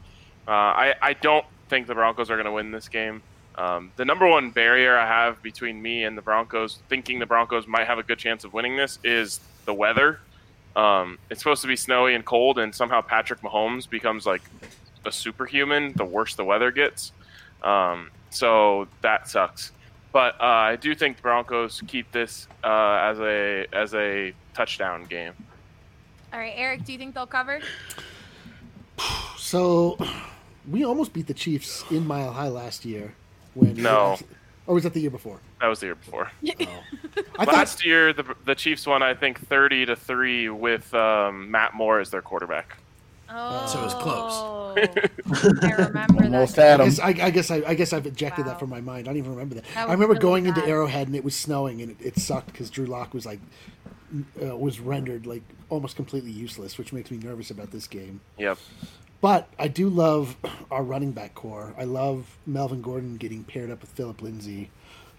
[0.49, 3.22] Uh, I I don't think the Broncos are going to win this game.
[3.57, 7.66] Um, the number one barrier I have between me and the Broncos, thinking the Broncos
[7.66, 10.18] might have a good chance of winning this, is the weather.
[10.74, 14.42] Um, it's supposed to be snowy and cold, and somehow Patrick Mahomes becomes like
[15.05, 17.12] a superhuman the worse the weather gets.
[17.62, 19.72] Um, so that sucks.
[20.12, 25.05] But uh, I do think the Broncos keep this uh, as a as a touchdown
[25.05, 25.32] game.
[26.32, 27.61] All right, Eric, do you think they'll cover?
[29.36, 29.98] So,
[30.66, 33.14] we almost beat the Chiefs in Mile High last year.
[33.55, 34.18] When No.
[34.66, 35.40] or was that the year before?
[35.61, 36.30] That was the year before.
[37.38, 41.50] I thought Last year, the the Chiefs won, I think, thirty to three with um,
[41.50, 42.76] Matt Moore as their quarterback.
[43.30, 44.74] Oh, So it was close.
[45.62, 46.78] I remember Almost that.
[46.78, 46.90] had I him.
[46.90, 48.52] guess, I, I guess I, I guess I've ejected Wow.
[48.52, 49.07] that from my mind.
[49.09, 49.64] I don't even remember that.
[49.74, 50.64] That I remember really going into.
[50.64, 53.40] Arrowhead and it was snowing and it, it sucked because Drew Lock was like
[54.42, 58.20] uh, was rendered like almost completely useless, which makes me nervous about this game.
[58.38, 58.59] Yep.
[59.21, 60.37] But I do love
[60.71, 61.75] our running back core.
[61.79, 64.71] I love Melvin Gordon getting paired up with Philip Lindsay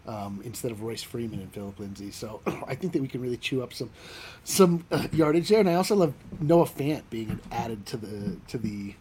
[0.07, 2.11] um, instead of Royce Freeman and Philip Lindsay.
[2.11, 3.89] So I think that we can really chew up some
[4.43, 5.59] some uh, yardage there.
[5.59, 8.93] And I also love Noah Fant being added to the to the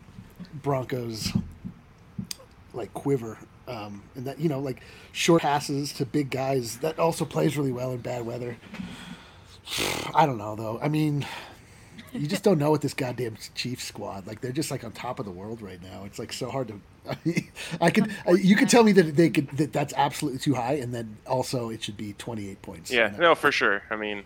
[0.62, 1.32] Broncos
[2.72, 3.38] like quiver.
[3.66, 4.82] Um, and that you know like
[5.12, 8.56] short passes to big guys that also plays really well in bad weather.
[10.14, 10.78] I don't know though.
[10.82, 11.26] I mean,
[12.14, 14.26] you just don't know with this goddamn Chiefs squad.
[14.26, 16.04] Like they're just like on top of the world right now.
[16.04, 16.80] It's like so hard to.
[17.80, 18.10] I could.
[18.38, 21.68] You could tell me that they could that that's absolutely too high, and then also
[21.70, 22.90] it should be twenty eight points.
[22.90, 23.14] Yeah.
[23.18, 23.82] No, for sure.
[23.90, 24.22] I mean,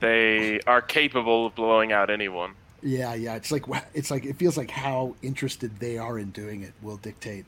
[0.00, 2.54] they are capable of blowing out anyone.
[2.82, 3.36] Yeah, yeah.
[3.36, 3.64] It's like
[3.94, 7.46] it's like it feels like how interested they are in doing it will dictate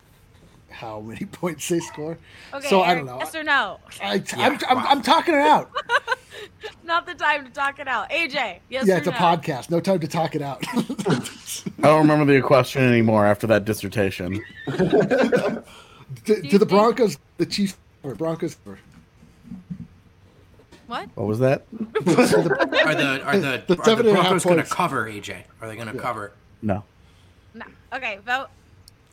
[0.72, 2.18] how many points they score.
[2.52, 3.18] Okay, so I don't know.
[3.18, 3.78] Yes or no?
[4.02, 5.70] I, I'm, I'm, I'm talking it out.
[6.84, 8.10] Not the time to talk it out.
[8.10, 9.70] AJ, yes yeah, or it's a podcast.
[9.70, 10.64] No time to talk it out.
[10.74, 14.42] I don't remember the question anymore after that dissertation.
[16.24, 18.56] do, do the Broncos, the Chiefs, or Broncos?
[18.66, 18.78] Or,
[20.86, 21.08] What?
[21.14, 21.64] What was that?
[21.72, 25.42] Are the are the, The are the and a half Broncos going to cover AJ?
[25.60, 26.32] Are they going to cover?
[26.62, 26.84] No.
[27.54, 27.66] No.
[27.92, 28.48] Okay, vote.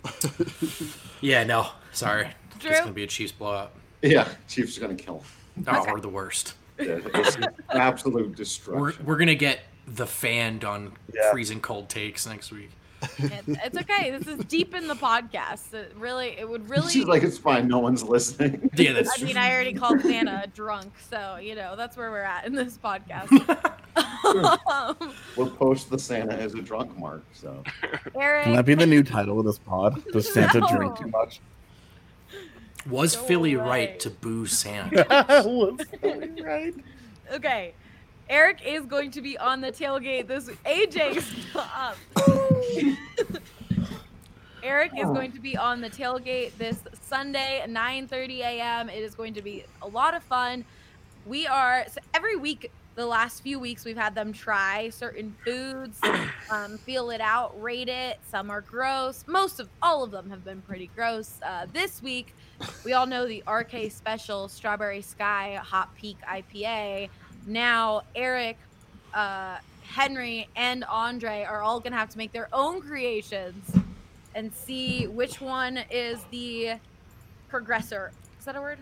[1.21, 1.67] Yeah, no.
[1.91, 2.29] Sorry.
[2.59, 2.69] Drew?
[2.71, 3.73] It's going to be a Chiefs blowout.
[4.01, 5.23] Yeah, Chiefs are gonna kill.
[5.67, 6.53] Oh, we're the worst.
[6.79, 7.37] Yeah, it's
[7.69, 8.37] absolute
[8.67, 11.31] We're, we're going to get the fanned on Yeah.
[11.31, 12.69] freezing cold takes next week.
[13.17, 14.11] It, it's okay.
[14.11, 15.73] This is deep in the podcast.
[15.73, 16.91] It really, it would really.
[16.91, 17.67] She's like, it's fine.
[17.67, 18.69] No one's listening.
[18.79, 22.21] Yeah, that's I mean, I already called Santa drunk, so you know that's where we're
[22.21, 23.29] at in this podcast.
[24.71, 27.23] um, We'll post the Santa as a drunk mark.
[27.33, 27.63] So
[28.15, 30.01] Eric, Can that be the new title of this pod?
[30.13, 31.41] Does Santa drink too much?
[32.89, 33.63] Was No Philly way.
[33.63, 35.05] right to boo Santa?
[35.45, 36.73] Was Philly right?
[37.33, 37.73] okay.
[38.29, 40.49] Eric is going to be on the tailgate this.
[40.65, 41.25] AJ's
[41.55, 41.97] up.
[44.61, 48.89] Eric is going to be on the tailgate this Sunday, 9:30 a.m.
[48.89, 50.63] It is going to be a lot of fun.
[51.25, 52.71] We are so every week.
[52.95, 56.01] The last few weeks, we've had them try certain foods,
[56.51, 58.19] um, feel it out, rate it.
[58.29, 59.23] Some are gross.
[59.25, 61.39] Most of all of them have been pretty gross.
[61.41, 62.35] Uh, this week,
[62.83, 67.09] we all know the RK Special Strawberry Sky Hot Peak IPA.
[67.59, 68.57] Now, Eric,
[69.13, 73.71] uh, Henry, and Andre are all going to have to make their own creations
[74.35, 76.73] and see which one is the
[77.51, 78.09] progressor.
[78.39, 78.77] Is that a word?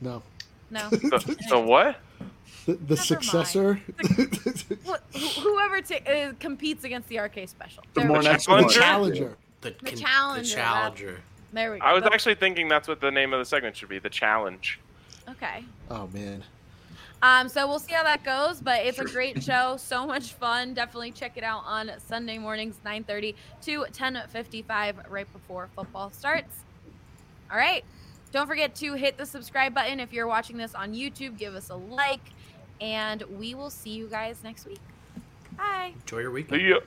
[0.00, 0.22] no.
[0.70, 0.88] No.
[0.90, 1.96] The, the what?
[2.66, 3.74] The, the successor.
[4.02, 7.84] Wh- wh- Whoever ta- uh, competes against the RK Special.
[7.92, 8.70] The more we next Challenger?
[8.80, 9.36] Challenger.
[9.60, 11.20] The, The con- challenger, The challenger.
[11.52, 11.84] There we go.
[11.84, 13.98] I was The- actually thinking that's what the name of the segment should be.
[13.98, 14.80] The challenge.
[15.28, 15.64] okay.
[15.90, 16.42] Oh man.
[17.24, 20.74] Um, so we'll see how that goes, but it's a great show, so much fun.
[20.74, 26.54] Definitely check it out on Sunday mornings, 9:30 to 10:55, right before football starts.
[27.50, 27.82] All right,
[28.30, 31.38] don't forget to hit the subscribe button if you're watching this on YouTube.
[31.38, 32.20] Give us a like,
[32.78, 34.80] and we will see you guys next week.
[35.56, 35.94] Bye.
[36.02, 36.60] Enjoy your weekend.
[36.60, 36.80] See ya.